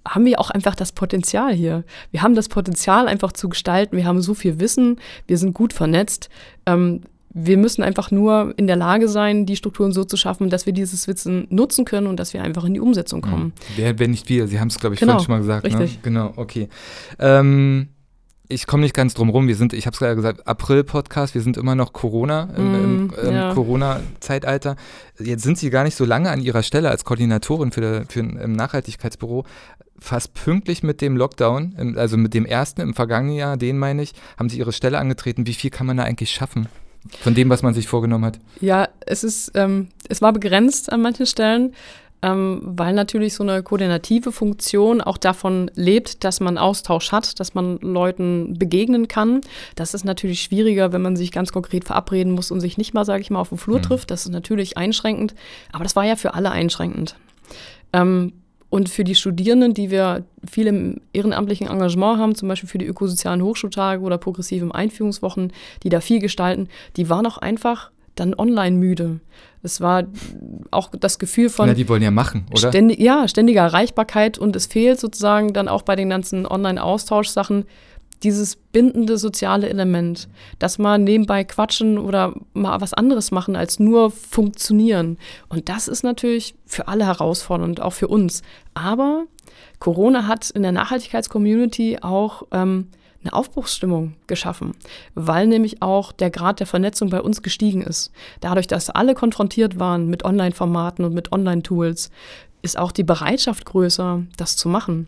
haben 0.08 0.26
wir 0.26 0.40
auch 0.40 0.50
einfach 0.50 0.76
das 0.76 0.94
Potenzial 0.94 1.54
hier. 1.54 1.84
Wir 2.12 2.22
haben 2.22 2.36
das 2.36 2.48
Potenzial 2.48 3.08
einfach 3.08 3.34
zu 3.34 3.50
gestalten. 3.50 3.98
Wir 3.98 4.06
haben 4.06 4.22
so 4.22 4.34
viel 4.34 4.60
Wissen. 4.60 5.00
Wir 5.28 5.38
sind 5.38 5.54
gut 5.54 5.74
vernetzt. 5.74 6.30
Ähm, 6.66 7.02
wir 7.32 7.58
müssen 7.58 7.84
einfach 7.84 8.12
nur 8.12 8.54
in 8.58 8.68
der 8.68 8.76
Lage 8.76 9.08
sein, 9.08 9.46
die 9.46 9.56
Strukturen 9.56 9.92
so 9.92 10.04
zu 10.04 10.18
schaffen, 10.18 10.50
dass 10.50 10.66
wir 10.66 10.74
dieses 10.74 11.08
Wissen 11.08 11.46
nutzen 11.50 11.86
können 11.86 12.08
und 12.08 12.18
dass 12.20 12.34
wir 12.34 12.42
einfach 12.42 12.64
in 12.66 12.74
die 12.74 12.80
Umsetzung 12.80 13.22
kommen. 13.22 13.54
Wer, 13.76 14.00
wenn 14.00 14.12
nicht 14.12 14.30
wir? 14.30 14.48
Sie 14.48 14.60
haben 14.60 14.70
es, 14.70 14.80
glaube 14.80 14.96
ich, 14.96 15.00
Genau, 15.00 15.14
vorhin 15.14 15.26
schon 15.26 15.36
mal 15.36 15.40
gesagt. 15.40 15.66
richtig. 15.66 15.96
Ne? 15.98 16.00
Genau, 16.02 16.34
okay. 16.36 16.70
Ähm, 17.20 17.90
ich 18.52 18.66
komme 18.66 18.82
nicht 18.82 18.96
ganz 18.96 19.14
drum 19.14 19.30
rum. 19.30 19.48
Wir 19.48 19.56
sind, 19.56 19.74
ich 19.74 19.86
habe 19.86 19.94
es 19.94 20.00
gerade 20.00 20.16
gesagt, 20.16 20.48
April-Podcast. 20.48 21.36
Wir 21.36 21.42
sind 21.44 21.56
immer 21.56 21.76
noch 21.76 21.94
Corona, 21.94 22.50
im, 22.58 22.74
im, 22.74 23.04
Mm, 23.06 23.14
im 23.28 23.34
ja. 23.34 23.54
Corona-Zeitalter. 23.54 24.76
Jetzt 25.20 25.44
sind 25.44 25.60
Sie 25.60 25.70
gar 25.70 25.84
nicht 25.84 25.96
so 25.96 26.04
lange 26.04 26.32
an 26.32 26.42
Ihrer 26.42 26.64
Stelle 26.64 26.90
als 26.90 27.06
Koordinatorin 27.06 27.72
für, 27.72 28.06
für 28.10 28.22
ein 28.22 28.38
im 28.38 28.54
Nachhaltigkeitsbüro. 28.54 29.46
Fast 30.00 30.34
pünktlich 30.34 30.82
mit 30.82 31.00
dem 31.02 31.16
Lockdown, 31.16 31.76
im, 31.78 31.98
also 31.98 32.18
mit 32.18 32.34
dem 32.34 32.46
ersten 32.46 32.82
im 32.82 32.96
vergangenen 32.96 33.36
Jahr, 33.36 33.56
den 33.56 33.78
meine 33.78 34.02
ich, 34.02 34.14
haben 34.38 34.50
Sie 34.50 34.58
Ihre 34.58 34.72
Stelle 34.72 34.98
angetreten. 34.98 35.46
Wie 35.46 35.54
viel 35.54 35.70
kann 35.70 35.86
man 35.86 35.98
da 35.98 36.04
eigentlich 36.04 36.32
schaffen? 36.32 36.68
Von 37.22 37.34
dem, 37.36 37.50
was 37.50 37.64
man 37.64 37.74
sich 37.74 37.88
vorgenommen 37.88 38.26
hat. 38.26 38.40
Ja, 38.62 38.88
es 39.06 39.24
ist, 39.24 39.52
ähm, 39.56 39.88
es 40.08 40.22
war 40.22 40.32
begrenzt 40.34 40.92
an 40.92 41.02
manchen 41.02 41.26
Stellen, 41.26 41.74
ähm, 42.22 42.60
weil 42.64 42.94
natürlich 42.94 43.34
so 43.34 43.44
eine 43.44 43.64
koordinative 43.64 44.32
Funktion 44.34 45.00
auch 45.02 45.18
davon 45.18 45.72
lebt, 45.76 46.24
dass 46.26 46.40
man 46.42 46.58
Austausch 46.58 47.12
hat, 47.14 47.40
dass 47.40 47.54
man 47.54 47.78
Leuten 47.80 48.56
begegnen 48.60 49.08
kann. 49.08 49.42
Das 49.76 49.94
ist 49.94 50.04
natürlich 50.04 50.42
schwieriger, 50.42 50.92
wenn 50.92 51.02
man 51.02 51.16
sich 51.16 51.32
ganz 51.32 51.54
konkret 51.54 51.86
verabreden 51.86 52.34
muss 52.34 52.52
und 52.52 52.60
sich 52.60 52.78
nicht 52.78 52.94
mal, 52.94 53.06
sage 53.06 53.22
ich 53.22 53.30
mal, 53.30 53.40
auf 53.40 53.50
dem 53.50 53.58
Flur 53.58 53.78
Mhm. 53.78 53.84
trifft. 53.84 54.12
Das 54.12 54.26
ist 54.26 54.32
natürlich 54.32 54.78
einschränkend, 54.78 55.34
aber 55.72 55.84
das 55.86 55.96
war 55.96 56.04
ja 56.04 56.16
für 56.18 56.34
alle 56.34 56.52
einschränkend. 56.52 57.16
Ähm, 57.94 58.34
und 58.70 58.90
für 58.90 59.04
die 59.04 59.16
Studierenden, 59.16 59.74
die 59.74 59.90
wir 59.90 60.26
viel 60.50 60.68
im 60.68 61.02
ehrenamtlichen 61.12 61.68
Engagement 61.68 62.20
haben, 62.20 62.36
zum 62.36 62.48
Beispiel 62.48 62.70
für 62.70 62.78
die 62.78 62.86
ökosozialen 62.86 63.42
Hochschultage 63.42 64.02
oder 64.02 64.18
progressiven 64.18 64.72
Einführungswochen, 64.72 65.52
die 65.84 65.90
da 65.90 66.02
viel 66.02 66.20
gestalten, 66.20 66.70
die 66.96 67.10
waren 67.10 67.26
auch 67.26 67.38
einfach 67.40 67.92
dann 68.16 68.36
online 68.36 68.78
müde. 68.78 69.22
Es 69.64 69.82
war 69.82 70.04
auch 70.72 70.92
das 71.00 71.20
Gefühl 71.20 71.50
von 71.50 71.68
ja, 71.68 71.74
die 71.74 71.90
wollen 71.90 72.04
ja 72.04 72.12
machen, 72.12 72.46
oder? 72.52 72.70
ständig, 72.70 73.00
ja, 73.00 73.28
ständiger 73.28 73.62
Erreichbarkeit 73.62 74.38
und 74.38 74.56
es 74.56 74.68
fehlt 74.68 75.00
sozusagen 75.00 75.54
dann 75.54 75.68
auch 75.68 75.82
bei 75.82 75.96
den 75.96 76.10
ganzen 76.10 76.46
Online-Austauschsachen 76.46 77.66
dieses 78.24 78.56
bindende 78.56 79.18
soziale 79.18 79.70
Element, 79.70 80.28
dass 80.60 80.78
man 80.78 81.04
nebenbei 81.04 81.44
quatschen 81.44 81.98
oder 81.98 82.34
mal 82.54 82.82
was 82.82 82.94
anderes 82.94 83.32
machen 83.32 83.56
als 83.56 83.80
nur 83.80 84.12
funktionieren. 84.12 85.18
Und 85.48 85.70
das 85.70 85.88
ist 85.88 86.04
natürlich 86.04 86.56
für 86.66 86.88
alle 86.88 87.06
herausfordernd, 87.06 87.82
auch 87.82 87.94
für 87.94 88.08
uns. 88.08 88.42
Aber 88.74 89.26
Corona 89.80 90.28
hat 90.28 90.50
in 90.50 90.64
der 90.64 90.72
Nachhaltigkeitscommunity 90.72 92.00
auch 92.02 92.44
ähm, 92.52 92.88
eine 93.22 93.34
Aufbruchsstimmung 93.34 94.16
geschaffen, 94.28 94.74
weil 95.16 95.48
nämlich 95.48 95.82
auch 95.82 96.12
der 96.12 96.30
Grad 96.30 96.60
der 96.60 96.68
Vernetzung 96.68 97.10
bei 97.10 97.22
uns 97.22 97.42
gestiegen 97.42 97.82
ist. 97.82 98.12
Dadurch, 98.40 98.68
dass 98.68 98.90
alle 98.90 99.14
konfrontiert 99.14 99.80
waren 99.80 100.08
mit 100.08 100.24
Online-Formaten 100.24 101.04
und 101.04 101.14
mit 101.14 101.32
Online-Tools, 101.32 102.12
ist 102.62 102.78
auch 102.78 102.92
die 102.92 103.04
Bereitschaft 103.04 103.66
größer, 103.66 104.24
das 104.38 104.56
zu 104.58 104.70
machen. 104.70 105.08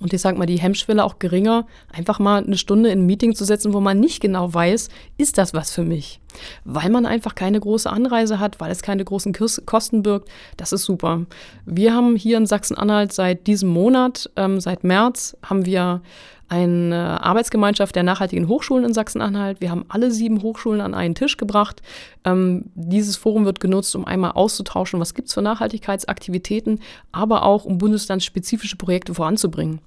Und 0.00 0.12
ich 0.12 0.20
sag 0.20 0.36
mal, 0.36 0.46
die 0.46 0.58
Hemmschwelle 0.58 1.04
auch 1.04 1.18
geringer, 1.18 1.66
einfach 1.92 2.18
mal 2.18 2.44
eine 2.44 2.56
Stunde 2.56 2.90
in 2.90 3.00
ein 3.00 3.06
Meeting 3.06 3.34
zu 3.34 3.44
setzen, 3.44 3.72
wo 3.72 3.80
man 3.80 4.00
nicht 4.00 4.20
genau 4.20 4.52
weiß, 4.52 4.88
ist 5.18 5.38
das 5.38 5.54
was 5.54 5.70
für 5.70 5.84
mich? 5.84 6.20
weil 6.64 6.90
man 6.90 7.06
einfach 7.06 7.34
keine 7.34 7.60
große 7.60 7.90
Anreise 7.90 8.38
hat, 8.38 8.60
weil 8.60 8.70
es 8.70 8.82
keine 8.82 9.04
großen 9.04 9.32
Kosten 9.66 10.02
birgt. 10.02 10.28
Das 10.56 10.72
ist 10.72 10.84
super. 10.84 11.22
Wir 11.64 11.94
haben 11.94 12.16
hier 12.16 12.36
in 12.36 12.46
Sachsen-Anhalt 12.46 13.12
seit 13.12 13.46
diesem 13.46 13.70
Monat, 13.70 14.30
ähm, 14.36 14.60
seit 14.60 14.84
März, 14.84 15.36
haben 15.42 15.66
wir 15.66 16.02
eine 16.48 17.22
Arbeitsgemeinschaft 17.22 17.96
der 17.96 18.02
nachhaltigen 18.02 18.48
Hochschulen 18.48 18.84
in 18.84 18.94
Sachsen-Anhalt. 18.94 19.60
Wir 19.60 19.70
haben 19.70 19.84
alle 19.88 20.10
sieben 20.10 20.42
Hochschulen 20.42 20.80
an 20.80 20.94
einen 20.94 21.14
Tisch 21.14 21.36
gebracht. 21.36 21.82
Ähm, 22.24 22.70
dieses 22.74 23.16
Forum 23.16 23.44
wird 23.44 23.60
genutzt, 23.60 23.96
um 23.96 24.04
einmal 24.04 24.32
auszutauschen, 24.32 25.00
was 25.00 25.14
gibt 25.14 25.28
es 25.28 25.34
für 25.34 25.42
Nachhaltigkeitsaktivitäten, 25.42 26.80
aber 27.12 27.44
auch 27.44 27.64
um 27.64 27.78
bundeslandspezifische 27.78 28.76
Projekte 28.76 29.14
voranzubringen. 29.14 29.80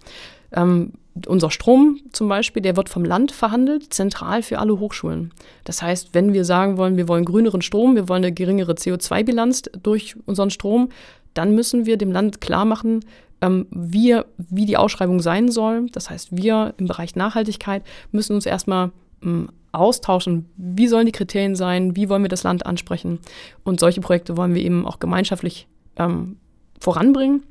Ähm, 0.51 0.93
unser 1.25 1.49
Strom 1.49 1.99
zum 2.11 2.29
Beispiel, 2.29 2.61
der 2.61 2.75
wird 2.75 2.89
vom 2.89 3.03
Land 3.03 3.31
verhandelt, 3.31 3.93
zentral 3.93 4.43
für 4.43 4.59
alle 4.59 4.79
Hochschulen. 4.79 5.33
Das 5.63 5.81
heißt, 5.81 6.09
wenn 6.13 6.33
wir 6.33 6.45
sagen 6.45 6.77
wollen, 6.77 6.97
wir 6.97 7.07
wollen 7.07 7.25
grüneren 7.25 7.61
Strom, 7.61 7.95
wir 7.95 8.07
wollen 8.07 8.23
eine 8.23 8.33
geringere 8.33 8.73
CO2-Bilanz 8.73 9.63
durch 9.81 10.15
unseren 10.25 10.51
Strom, 10.51 10.89
dann 11.33 11.55
müssen 11.55 11.85
wir 11.85 11.97
dem 11.97 12.11
Land 12.11 12.41
klar 12.41 12.65
machen, 12.65 13.01
ähm, 13.41 13.67
wir, 13.71 14.25
wie 14.37 14.65
die 14.65 14.77
Ausschreibung 14.77 15.21
sein 15.21 15.49
soll. 15.49 15.87
Das 15.91 16.09
heißt, 16.09 16.35
wir 16.35 16.73
im 16.77 16.87
Bereich 16.87 17.15
Nachhaltigkeit 17.15 17.83
müssen 18.11 18.35
uns 18.35 18.45
erstmal 18.45 18.91
ähm, 19.23 19.49
austauschen, 19.71 20.45
wie 20.57 20.87
sollen 20.87 21.05
die 21.05 21.11
Kriterien 21.11 21.55
sein, 21.55 21.95
wie 21.95 22.09
wollen 22.09 22.23
wir 22.23 22.29
das 22.29 22.43
Land 22.43 22.65
ansprechen. 22.65 23.19
Und 23.63 23.79
solche 23.79 24.01
Projekte 24.01 24.37
wollen 24.37 24.55
wir 24.55 24.63
eben 24.63 24.85
auch 24.85 24.99
gemeinschaftlich 24.99 25.67
ähm, 25.97 26.37
voranbringen. 26.79 27.43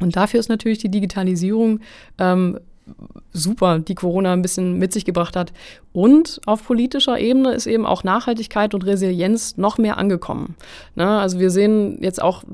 Und 0.00 0.16
dafür 0.16 0.40
ist 0.40 0.48
natürlich 0.48 0.78
die 0.78 0.90
Digitalisierung 0.90 1.80
ähm, 2.18 2.58
super, 3.32 3.78
die 3.78 3.94
Corona 3.94 4.32
ein 4.32 4.42
bisschen 4.42 4.78
mit 4.78 4.92
sich 4.92 5.04
gebracht 5.04 5.36
hat. 5.36 5.52
Und 5.92 6.40
auf 6.46 6.64
politischer 6.64 7.18
Ebene 7.18 7.52
ist 7.52 7.66
eben 7.66 7.86
auch 7.86 8.04
Nachhaltigkeit 8.04 8.74
und 8.74 8.84
Resilienz 8.84 9.56
noch 9.56 9.78
mehr 9.78 9.96
angekommen. 9.98 10.56
Ne? 10.94 11.06
Also 11.06 11.38
wir 11.38 11.50
sehen 11.50 11.98
jetzt 12.02 12.20
auch 12.20 12.44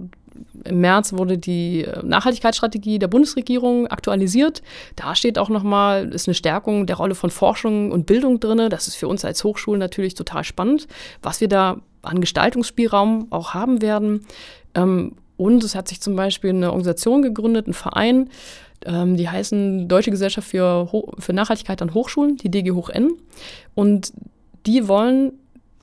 im 0.64 0.80
März 0.80 1.12
wurde 1.12 1.38
die 1.38 1.84
äh, 1.84 2.04
Nachhaltigkeitsstrategie 2.04 2.98
der 2.98 3.08
Bundesregierung 3.08 3.86
aktualisiert. 3.86 4.62
Da 4.96 5.14
steht 5.14 5.38
auch 5.38 5.48
nochmal, 5.48 6.12
ist 6.12 6.28
eine 6.28 6.34
Stärkung 6.34 6.86
der 6.86 6.96
Rolle 6.96 7.14
von 7.14 7.30
Forschung 7.30 7.92
und 7.92 8.06
Bildung 8.06 8.40
drin. 8.40 8.68
Das 8.70 8.88
ist 8.88 8.96
für 8.96 9.08
uns 9.08 9.24
als 9.24 9.44
Hochschulen 9.44 9.80
natürlich 9.80 10.14
total 10.14 10.44
spannend, 10.44 10.86
was 11.22 11.40
wir 11.40 11.48
da 11.48 11.78
an 12.02 12.20
Gestaltungsspielraum 12.20 13.28
auch 13.30 13.54
haben 13.54 13.82
werden. 13.82 14.26
Ähm, 14.74 15.12
und 15.36 15.64
es 15.64 15.74
hat 15.74 15.88
sich 15.88 16.00
zum 16.00 16.16
Beispiel 16.16 16.50
eine 16.50 16.70
Organisation 16.70 17.22
gegründet, 17.22 17.66
ein 17.66 17.72
Verein, 17.72 18.28
ähm, 18.84 19.16
die 19.16 19.28
heißen 19.28 19.88
Deutsche 19.88 20.10
Gesellschaft 20.10 20.48
für, 20.48 20.88
für 21.18 21.32
Nachhaltigkeit 21.32 21.80
an 21.82 21.94
Hochschulen, 21.94 22.36
die 22.36 22.50
DG 22.50 22.72
Hoch 22.72 22.90
N. 22.90 23.12
Und 23.74 24.12
die 24.66 24.86
wollen 24.88 25.32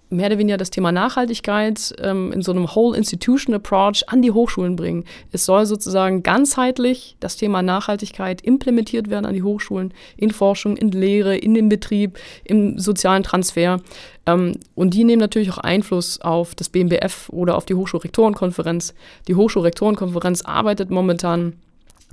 mehr 0.09 0.27
oder 0.27 0.37
weniger 0.37 0.57
das 0.57 0.69
Thema 0.69 0.91
Nachhaltigkeit 0.91 1.93
ähm, 2.01 2.31
in 2.31 2.41
so 2.41 2.51
einem 2.51 2.73
Whole 2.73 2.97
Institution 2.97 3.53
Approach 3.53 4.03
an 4.07 4.21
die 4.21 4.31
Hochschulen 4.31 4.75
bringen. 4.75 5.03
Es 5.31 5.45
soll 5.45 5.65
sozusagen 5.65 6.23
ganzheitlich 6.23 7.17
das 7.19 7.37
Thema 7.37 7.61
Nachhaltigkeit 7.61 8.41
implementiert 8.41 9.09
werden 9.09 9.25
an 9.25 9.33
die 9.33 9.43
Hochschulen, 9.43 9.93
in 10.15 10.31
Forschung, 10.31 10.77
in 10.77 10.91
Lehre, 10.91 11.37
in 11.37 11.53
den 11.53 11.69
Betrieb, 11.69 12.17
im 12.43 12.79
sozialen 12.79 13.23
Transfer. 13.23 13.81
Ähm, 14.25 14.59
und 14.75 14.93
die 14.93 15.03
nehmen 15.03 15.19
natürlich 15.19 15.51
auch 15.51 15.57
Einfluss 15.57 16.21
auf 16.21 16.55
das 16.55 16.69
BMBF 16.69 17.29
oder 17.29 17.55
auf 17.55 17.65
die 17.65 17.75
Hochschulrektorenkonferenz. 17.75 18.93
Die 19.27 19.35
Hochschulrektorenkonferenz 19.35 20.43
arbeitet 20.43 20.89
momentan 20.89 21.53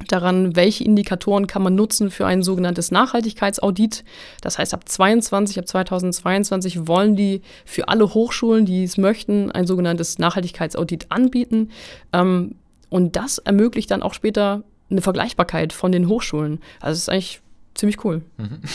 daran, 0.09 0.57
welche 0.57 0.85
Indikatoren 0.85 1.46
kann 1.46 1.62
man 1.62 1.74
nutzen 1.74 2.11
für 2.11 2.26
ein 2.26 2.42
sogenanntes 2.42 2.90
Nachhaltigkeitsaudit. 2.90 4.04
Das 4.40 4.59
heißt, 4.59 4.74
ab 4.74 4.88
22, 4.88 5.59
ab 5.59 5.68
2022 5.68 6.87
wollen 6.87 7.16
die 7.16 7.42
für 7.64 7.88
alle 7.88 8.12
Hochschulen, 8.12 8.66
die 8.66 8.85
es 8.85 8.96
möchten, 8.96 9.50
ein 9.52 9.66
sogenanntes 9.66 10.18
Nachhaltigkeitsaudit 10.18 11.07
anbieten. 11.11 11.70
Ähm, 12.12 12.57
und 12.90 13.16
das 13.16 13.38
ermöglicht 13.38 13.90
dann 13.90 14.02
auch 14.02 14.14
später 14.14 14.62
eine 14.90 15.00
Vergleichbarkeit 15.00 15.72
von 15.72 15.92
den 15.92 16.09
Hochschulen. 16.09 16.61
Also 16.80 16.92
es 16.92 16.98
ist 17.00 17.09
eigentlich 17.09 17.40
ziemlich 17.74 18.04
cool. 18.04 18.22
Mhm. 18.37 18.61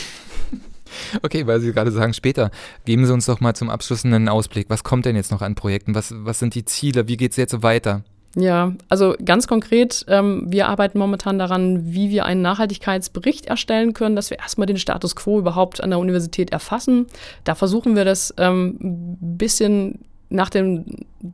Okay, 1.22 1.46
weil 1.46 1.60
Sie 1.60 1.72
gerade 1.72 1.92
sagen, 1.92 2.14
später. 2.14 2.50
Geben 2.84 3.06
Sie 3.06 3.12
uns 3.12 3.26
doch 3.26 3.38
mal 3.38 3.54
zum 3.54 3.70
Abschluss 3.70 4.04
einen 4.04 4.28
Ausblick. 4.28 4.68
Was 4.70 4.82
kommt 4.82 5.06
denn 5.06 5.14
jetzt 5.14 5.30
noch 5.30 5.40
an 5.40 5.54
Projekten? 5.54 5.94
Was, 5.94 6.12
was 6.16 6.40
sind 6.40 6.56
die 6.56 6.64
Ziele? 6.64 7.06
Wie 7.06 7.16
geht 7.16 7.30
es 7.30 7.36
jetzt 7.36 7.62
weiter? 7.62 8.02
Ja, 8.36 8.74
also 8.88 9.16
ganz 9.24 9.48
konkret, 9.48 10.04
ähm, 10.06 10.44
wir 10.46 10.68
arbeiten 10.68 10.98
momentan 10.98 11.38
daran, 11.38 11.92
wie 11.92 12.10
wir 12.10 12.24
einen 12.24 12.42
Nachhaltigkeitsbericht 12.42 13.46
erstellen 13.46 13.92
können, 13.92 14.14
dass 14.14 14.30
wir 14.30 14.38
erstmal 14.38 14.66
den 14.66 14.76
Status 14.76 15.16
quo 15.16 15.40
überhaupt 15.40 15.82
an 15.82 15.90
der 15.90 15.98
Universität 15.98 16.50
erfassen. 16.50 17.06
Da 17.42 17.56
versuchen 17.56 17.96
wir 17.96 18.04
das 18.04 18.32
ähm, 18.38 18.78
ein 18.80 19.36
bisschen 19.36 20.04
nach 20.32 20.48
dem, 20.48 20.84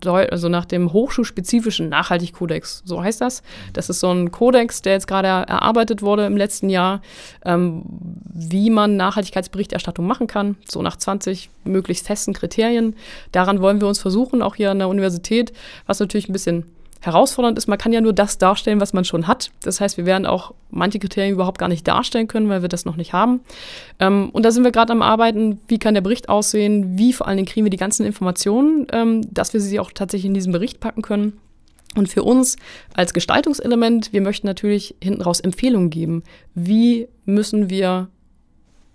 also 0.03 0.49
nach 0.49 0.65
dem 0.65 0.91
hochschulspezifischen 0.91 1.91
Nachhaltigkodex, 1.91 2.83
so 2.87 3.03
heißt 3.03 3.21
das. 3.21 3.43
Das 3.75 3.91
ist 3.91 4.01
so 4.01 4.11
ein 4.11 4.31
Kodex, 4.31 4.81
der 4.81 4.95
jetzt 4.95 5.07
gerade 5.07 5.29
erarbeitet 5.29 6.01
wurde 6.01 6.25
im 6.25 6.39
letzten 6.39 6.71
Jahr, 6.71 7.03
ähm, 7.45 7.83
wie 8.33 8.71
man 8.71 8.97
Nachhaltigkeitsberichterstattung 8.97 10.07
machen 10.07 10.29
kann, 10.29 10.57
so 10.67 10.81
nach 10.81 10.97
20 10.97 11.51
möglichst 11.65 12.07
festen 12.07 12.33
Kriterien. 12.33 12.97
Daran 13.33 13.61
wollen 13.61 13.83
wir 13.83 13.89
uns 13.89 13.99
versuchen, 13.99 14.41
auch 14.41 14.55
hier 14.55 14.71
an 14.71 14.79
der 14.79 14.89
Universität, 14.89 15.53
was 15.87 16.01
natürlich 16.01 16.31
ein 16.31 16.33
bisschen 16.33 16.65
herausfordernd 17.01 17.59
ist, 17.59 17.69
man 17.69 17.79
kann 17.79 17.93
ja 17.93 18.01
nur 18.01 18.13
das 18.13 18.39
darstellen, 18.39 18.81
was 18.81 18.93
man 18.93 19.05
schon 19.05 19.27
hat. 19.27 19.51
Das 19.63 19.81
heißt, 19.81 19.97
wir 19.97 20.07
werden 20.07 20.27
auch 20.27 20.55
manche 20.71 20.99
Kriterien 20.99 21.35
überhaupt 21.35 21.59
gar 21.59 21.69
nicht 21.69 21.87
darstellen 21.87 22.29
können, 22.29 22.49
weil 22.49 22.63
wir 22.63 22.69
das 22.69 22.85
noch 22.85 22.97
nicht 22.97 23.13
haben. 23.13 23.41
Ähm, 24.01 24.31
und 24.31 24.45
da 24.45 24.51
sind 24.51 24.65
wir 24.65 24.73
gerade 24.73 24.93
am 24.93 25.03
Arbeiten, 25.03 25.61
wie 25.69 25.79
kann 25.79 25.95
der 25.95 26.01
Bericht 26.01 26.29
aussehen, 26.29 26.99
wie 26.99 27.13
vor 27.13 27.27
allen 27.27 27.37
Dingen 27.37 27.49
kriegen 27.49 27.65
wir 27.65 27.71
die 27.71 27.77
ganzen 27.77 28.07
Informationen, 28.07 28.87
ähm, 28.93 29.23
dass 29.33 29.53
wir 29.53 29.61
sie 29.61 29.81
auch 29.81 29.91
tatsächlich 29.93 30.27
in 30.27 30.35
diesen 30.35 30.53
Bericht 30.53 30.81
packen 30.81 31.03
können. 31.03 31.39
Und 31.97 32.09
für 32.09 32.23
uns 32.23 32.57
als 32.95 33.15
Gestaltungselement, 33.15 34.13
wir 34.13 34.21
möchten 34.21 34.47
natürlich 34.47 34.95
hinten 35.03 35.23
raus 35.23 35.41
Empfehlungen 35.41 35.91
geben. 35.91 36.25
Wie 36.55 37.09
müssen 37.25 37.71
wir 37.71 38.09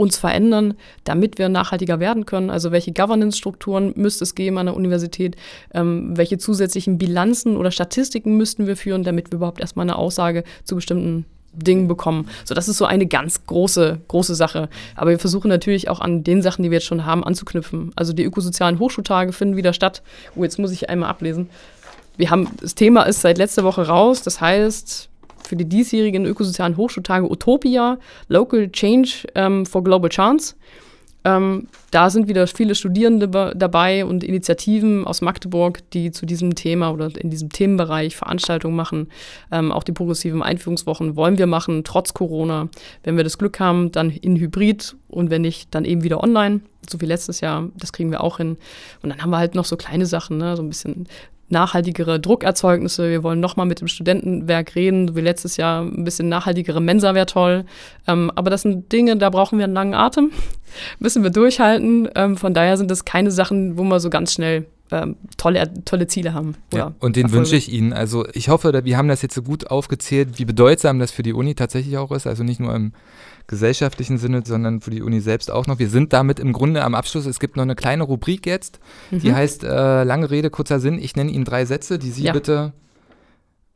uns 0.02 0.18
verändern, 0.18 0.74
damit 1.04 1.38
wir 1.38 1.48
nachhaltiger 1.48 2.00
werden 2.00 2.26
können. 2.26 2.50
Also 2.50 2.72
welche 2.72 2.92
Governance-Strukturen 2.92 3.94
müsste 3.96 4.24
es 4.24 4.36
geben 4.36 4.58
an 4.58 4.66
der 4.66 4.76
Universität? 4.76 5.36
Ähm, 5.74 6.18
welche 6.18 6.38
zusätzlichen 6.40 6.98
Bilanzen 6.98 7.56
oder 7.56 7.72
Statistiken 7.72 8.36
müssten 8.36 8.66
wir 8.66 8.76
führen, 8.76 9.04
damit 9.04 9.32
wir 9.32 9.38
überhaupt 9.38 9.62
erstmal 9.62 9.86
eine 9.86 9.96
Aussage 9.96 10.44
zu 10.64 10.76
bestimmten 10.76 11.26
Dingen 11.54 11.88
bekommen. 11.88 12.30
So, 12.46 12.56
das 12.56 12.68
ist 12.68 12.78
so 12.78 12.86
eine 12.86 13.06
ganz 13.06 13.46
große, 13.46 14.00
große 14.08 14.36
Sache. 14.36 14.70
Aber 14.96 15.12
wir 15.12 15.20
versuchen 15.20 15.50
natürlich 15.50 15.90
auch 15.90 16.00
an 16.00 16.24
den 16.24 16.42
Sachen, 16.42 16.64
die 16.64 16.72
wir 16.72 16.78
jetzt 16.78 16.88
schon 16.88 17.06
haben, 17.06 17.24
anzuknüpfen. 17.24 17.92
Also 17.96 18.14
die 18.14 18.24
ökosozialen 18.24 18.80
Hochschultage 18.80 19.34
finden 19.34 19.58
wieder 19.58 19.74
statt. 19.74 20.02
Oh, 20.36 20.44
jetzt 20.44 20.60
muss 20.60 20.72
ich 20.72 20.90
einmal 20.90 21.10
ablesen. 21.10 21.50
Wir 22.18 22.30
haben, 22.30 22.48
das 22.60 22.74
Thema 22.74 23.04
ist 23.04 23.22
seit 23.22 23.38
letzter 23.38 23.64
Woche 23.64 23.88
raus. 23.88 24.24
Das 24.24 24.42
heißt, 24.42 25.11
für 25.44 25.56
die 25.56 25.66
diesjährigen 25.66 26.26
ökosozialen 26.26 26.78
Hochschultage 26.78 27.30
Utopia, 27.30 27.98
Local 28.28 28.72
Change 28.72 29.28
ähm, 29.36 29.66
for 29.66 29.84
Global 29.84 30.10
Chance. 30.10 30.56
Ähm, 31.24 31.68
da 31.92 32.10
sind 32.10 32.28
wieder 32.28 32.48
viele 32.48 32.74
Studierende 32.74 33.54
dabei 33.56 34.06
und 34.06 34.24
Initiativen 34.24 35.06
aus 35.06 35.22
Magdeburg, 35.22 35.80
die 35.92 36.12
zu 36.12 36.26
diesem 36.26 36.56
Thema 36.56 36.92
oder 36.92 37.12
in 37.16 37.30
diesem 37.30 37.50
Themenbereich 37.50 38.16
Veranstaltungen 38.16 38.76
machen. 38.76 39.08
Ähm, 39.52 39.72
auch 39.72 39.84
die 39.84 39.92
progressiven 39.92 40.42
Einführungswochen 40.42 41.16
wollen 41.16 41.38
wir 41.38 41.48
machen, 41.48 41.84
trotz 41.84 42.16
Corona. 42.16 42.70
Wenn 43.04 43.18
wir 43.18 43.24
das 43.24 43.38
Glück 43.38 43.60
haben, 43.60 43.92
dann 43.92 44.10
in 44.10 44.38
Hybrid 44.38 44.96
und 45.10 45.30
wenn 45.30 45.44
nicht, 45.44 45.74
dann 45.76 45.86
eben 45.86 46.04
wieder 46.04 46.24
online. 46.24 46.62
So 46.90 47.00
wie 47.02 47.06
letztes 47.06 47.42
Jahr, 47.42 47.70
das 47.78 47.94
kriegen 47.94 48.10
wir 48.10 48.24
auch 48.24 48.38
hin. 48.38 48.58
Und 49.04 49.10
dann 49.12 49.22
haben 49.22 49.30
wir 49.30 49.38
halt 49.38 49.54
noch 49.54 49.66
so 49.66 49.78
kleine 49.78 50.08
Sachen, 50.08 50.38
ne? 50.40 50.56
so 50.58 50.64
ein 50.64 50.70
bisschen 50.70 51.08
nachhaltigere 51.52 52.20
Druckerzeugnisse. 52.20 53.10
Wir 53.10 53.24
wollen 53.24 53.40
nochmal 53.40 53.66
mit 53.66 53.82
dem 53.82 53.88
Studentenwerk 53.88 54.76
reden, 54.76 55.08
so 55.08 55.16
wie 55.16 55.22
letztes 55.22 55.58
Jahr. 55.58 55.84
Ein 55.84 56.04
bisschen 56.04 56.30
nachhaltigere 56.30 56.82
Mensa 56.82 57.14
wäre 57.14 57.26
toll. 57.26 57.66
Ähm, 58.08 58.32
aber 58.36 58.50
das 58.50 58.64
sind 58.64 58.92
Dinge, 58.92 59.18
da 59.18 59.30
brauchen 59.30 59.58
wir 59.58 59.66
einen 59.66 59.74
langen 59.74 59.94
Atem. 59.94 60.32
Müssen 61.00 61.24
wir 61.24 61.30
durchhalten. 61.30 62.10
Ähm, 62.16 62.38
von 62.38 62.54
daher 62.54 62.78
sind 62.78 62.92
das 62.92 63.06
keine 63.06 63.32
Sachen, 63.32 63.78
wo 63.78 63.84
wir 63.84 64.00
so 64.00 64.10
ganz 64.10 64.34
schnell 64.34 64.66
ähm, 64.92 65.16
tolle, 65.38 65.72
tolle 65.86 66.08
Ziele 66.08 66.34
haben. 66.34 66.56
Ja, 66.74 66.94
und 67.00 67.16
den 67.16 67.32
wünsche 67.32 67.56
ich 67.56 67.72
Ihnen. 67.72 67.94
Also 67.94 68.26
ich 68.34 68.50
hoffe, 68.50 68.82
wir 68.84 68.98
haben 68.98 69.08
das 69.08 69.22
jetzt 69.22 69.36
so 69.36 69.42
gut 69.42 69.72
aufgezählt, 69.72 70.38
wie 70.38 70.46
bedeutsam 70.46 71.00
das 71.00 71.12
für 71.12 71.24
die 71.24 71.34
Uni 71.34 71.56
tatsächlich 71.56 71.98
auch 71.98 72.12
ist. 72.12 72.28
Also 72.28 72.44
nicht 72.44 72.60
nur 72.60 72.76
im 72.76 72.92
gesellschaftlichen 73.48 74.18
Sinne, 74.18 74.44
sondern 74.46 74.82
für 74.82 74.92
die 74.92 75.02
Uni 75.02 75.20
selbst 75.20 75.52
auch 75.52 75.68
noch. 75.68 75.80
Wir 75.80 75.90
sind 75.90 76.14
damit 76.14 76.40
im 76.40 76.54
Grunde 76.54 76.84
am 76.84 76.96
Abschluss. 76.96 77.26
Es 77.26 77.40
gibt 77.40 77.56
noch 77.56 77.64
eine 77.64 77.76
kleine 77.76 78.04
Rubrik 78.04 78.46
jetzt, 78.46 78.80
mhm. 79.10 79.20
die 79.20 79.34
heißt 79.34 79.64
äh, 79.64 80.04
lange 80.04 80.30
Rede, 80.30 80.50
kurzer 80.50 80.80
Sinn. 80.80 81.00
Ich 81.00 81.16
nenne 81.16 81.32
Ihnen 81.32 81.46
drei 81.46 81.66
Sätze, 81.66 82.00
die 82.00 82.12
Sie 82.12 82.24
ja. 82.24 82.34
bitte 82.34 82.74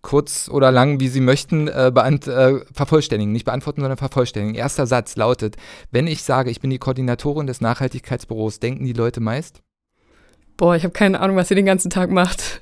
kurz 0.06 0.50
oder 0.50 0.72
lang, 0.72 1.00
wie 1.00 1.08
Sie 1.08 1.20
möchten, 1.20 1.68
äh, 1.68 1.88
äh, 1.88 2.60
vervollständigen. 2.72 3.34
Nicht 3.34 3.46
beantworten, 3.46 3.82
sondern 3.82 3.98
vervollständigen. 3.98 4.56
Erster 4.56 4.86
Satz 4.86 5.16
lautet, 5.16 5.56
wenn 5.92 6.06
ich 6.06 6.22
sage, 6.22 6.52
ich 6.52 6.62
bin 6.62 6.70
die 6.70 6.78
Koordinatorin 6.78 7.48
des 7.48 7.60
Nachhaltigkeitsbüros, 7.60 8.60
denken 8.60 8.86
die 8.86 8.94
Leute 8.94 9.20
meist? 9.20 9.62
Boah, 10.58 10.76
ich 10.76 10.84
habe 10.84 10.94
keine 10.94 11.20
Ahnung, 11.20 11.36
was 11.36 11.48
sie 11.48 11.56
den 11.56 11.66
ganzen 11.66 11.90
Tag 11.90 12.12
macht. 12.12 12.62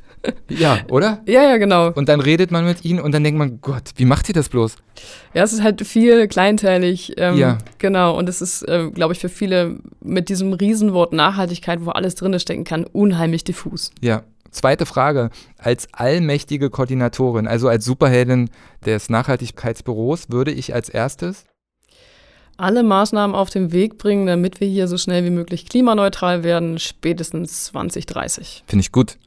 Ja, 0.49 0.79
oder? 0.89 1.21
Ja, 1.27 1.43
ja, 1.43 1.57
genau. 1.57 1.91
Und 1.91 2.07
dann 2.09 2.19
redet 2.21 2.51
man 2.51 2.65
mit 2.65 2.85
ihnen 2.85 2.99
und 2.99 3.11
dann 3.13 3.23
denkt 3.23 3.37
man, 3.37 3.59
Gott, 3.61 3.91
wie 3.97 4.05
macht 4.05 4.29
ihr 4.29 4.33
das 4.33 4.49
bloß? 4.49 4.75
Ja, 5.33 5.43
es 5.43 5.51
ist 5.53 5.63
halt 5.63 5.85
viel 5.85 6.27
kleinteilig. 6.27 7.13
Ähm, 7.17 7.37
Ja. 7.37 7.57
Genau. 7.77 8.17
Und 8.17 8.29
es 8.29 8.41
ist, 8.41 8.63
äh, 8.63 8.89
glaube 8.91 9.13
ich, 9.13 9.19
für 9.19 9.29
viele 9.29 9.79
mit 10.01 10.29
diesem 10.29 10.53
Riesenwort 10.53 11.11
Nachhaltigkeit, 11.13 11.85
wo 11.85 11.89
alles 11.91 12.15
drin 12.15 12.39
stecken 12.39 12.63
kann, 12.63 12.85
unheimlich 12.85 13.43
diffus. 13.43 13.91
Ja. 14.01 14.23
Zweite 14.51 14.85
Frage. 14.85 15.31
Als 15.57 15.87
allmächtige 15.93 16.69
Koordinatorin, 16.69 17.47
also 17.47 17.67
als 17.67 17.85
Superheldin 17.85 18.49
des 18.85 19.09
Nachhaltigkeitsbüros, 19.09 20.29
würde 20.29 20.51
ich 20.51 20.75
als 20.75 20.89
erstes 20.89 21.45
Alle 22.55 22.83
Maßnahmen 22.83 23.35
auf 23.35 23.49
den 23.49 23.71
Weg 23.71 23.97
bringen, 23.97 24.27
damit 24.27 24.59
wir 24.61 24.67
hier 24.67 24.87
so 24.87 24.99
schnell 24.99 25.25
wie 25.25 25.31
möglich 25.31 25.67
klimaneutral 25.67 26.43
werden, 26.43 26.77
spätestens 26.77 27.65
2030. 27.65 28.63
Finde 28.67 28.81
ich 28.81 28.91
gut. 28.91 29.17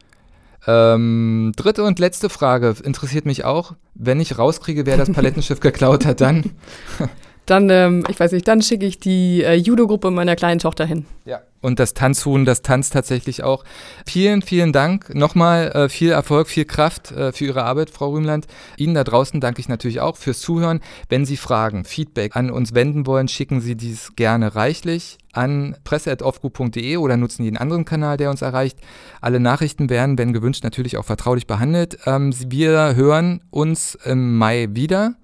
Ähm, 0.67 1.53
dritte 1.57 1.85
und 1.85 1.99
letzte 1.99 2.29
Frage 2.29 2.75
interessiert 2.83 3.25
mich 3.25 3.45
auch. 3.45 3.75
Wenn 3.95 4.21
ich 4.21 4.39
rauskriege, 4.39 4.87
wer 4.87 4.97
das 4.97 5.11
Palettenschiff 5.11 5.61
geklaut 5.61 6.05
hat, 6.05 6.21
dann. 6.21 6.51
Dann, 7.47 7.71
ähm, 7.71 8.05
ich 8.09 8.19
weiß 8.19 8.33
nicht, 8.33 8.47
dann 8.49 8.61
schicke 8.61 8.87
ich 8.87 8.99
die 8.99 9.43
äh, 9.43 9.55
Judo-Gruppe 9.55 10.11
meiner 10.11 10.37
kleinen 10.37 10.59
Tochter 10.59 10.85
hin. 10.85 11.07
Ja. 11.25 11.41
Und 11.63 11.81
das 11.81 11.95
Tanzhuhn, 11.95 12.45
das 12.45 12.63
tanzt 12.63 12.93
tatsächlich 12.93 13.43
auch. 13.43 13.65
Vielen, 14.07 14.43
vielen 14.43 14.73
Dank. 14.73 15.15
Nochmal 15.15 15.73
äh, 15.73 15.89
viel 15.89 16.11
Erfolg, 16.11 16.49
viel 16.49 16.65
Kraft 16.65 17.11
äh, 17.11 17.33
für 17.33 17.47
Ihre 17.47 17.65
Arbeit, 17.65 17.91
Frau 17.91 18.11
Rühmland. 18.11 18.47
Ihnen 18.77 18.95
da 18.95 19.03
draußen 19.03 19.41
danke 19.41 19.61
ich 19.61 19.69
natürlich 19.69 20.01
auch 20.01 20.17
fürs 20.17 20.41
Zuhören. 20.41 20.81
Wenn 21.09 21.25
Sie 21.25 21.37
Fragen, 21.37 21.85
Feedback 21.85 22.37
an 22.37 22.51
uns 22.51 22.75
wenden 22.75 23.07
wollen, 23.07 23.27
schicken 23.27 23.61
Sie 23.61 23.75
dies 23.75 24.15
gerne 24.15 24.55
reichlich 24.55 25.19
an 25.33 25.77
presse.offgu.de 25.85 26.97
oder 26.99 27.17
nutzen 27.17 27.43
jeden 27.43 27.57
anderen 27.57 27.85
Kanal, 27.85 28.17
der 28.17 28.31
uns 28.31 28.43
erreicht. 28.43 28.79
Alle 29.21 29.41
Nachrichten 29.41 29.91
werden, 29.91 30.19
wenn 30.19 30.33
gewünscht, 30.33 30.63
natürlich 30.63 30.97
auch 30.97 31.05
vertraulich 31.05 31.47
behandelt. 31.47 31.99
Ähm, 32.07 32.33
wir 32.47 32.95
hören 32.95 33.41
uns 33.51 33.97
im 34.05 34.37
Mai 34.39 34.69
wieder. 34.71 35.15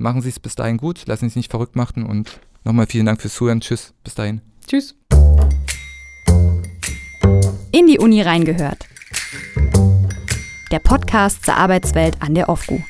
Machen 0.00 0.22
Sie 0.22 0.28
es 0.28 0.38
bis 0.38 0.54
dahin 0.54 0.76
gut, 0.76 1.06
lassen 1.06 1.24
Sie 1.24 1.30
sich 1.30 1.36
nicht 1.36 1.50
verrückt 1.50 1.74
machen 1.74 2.06
und 2.06 2.38
nochmal 2.62 2.86
vielen 2.86 3.04
Dank 3.04 3.20
fürs 3.20 3.34
Zuhören. 3.34 3.60
Tschüss, 3.60 3.92
bis 4.04 4.14
dahin. 4.14 4.40
Tschüss. 4.64 4.94
In 7.72 7.86
die 7.88 7.98
Uni 7.98 8.22
reingehört. 8.22 8.86
Der 10.70 10.78
Podcast 10.78 11.44
zur 11.44 11.56
Arbeitswelt 11.56 12.22
an 12.22 12.36
der 12.36 12.48
OFGU. 12.48 12.80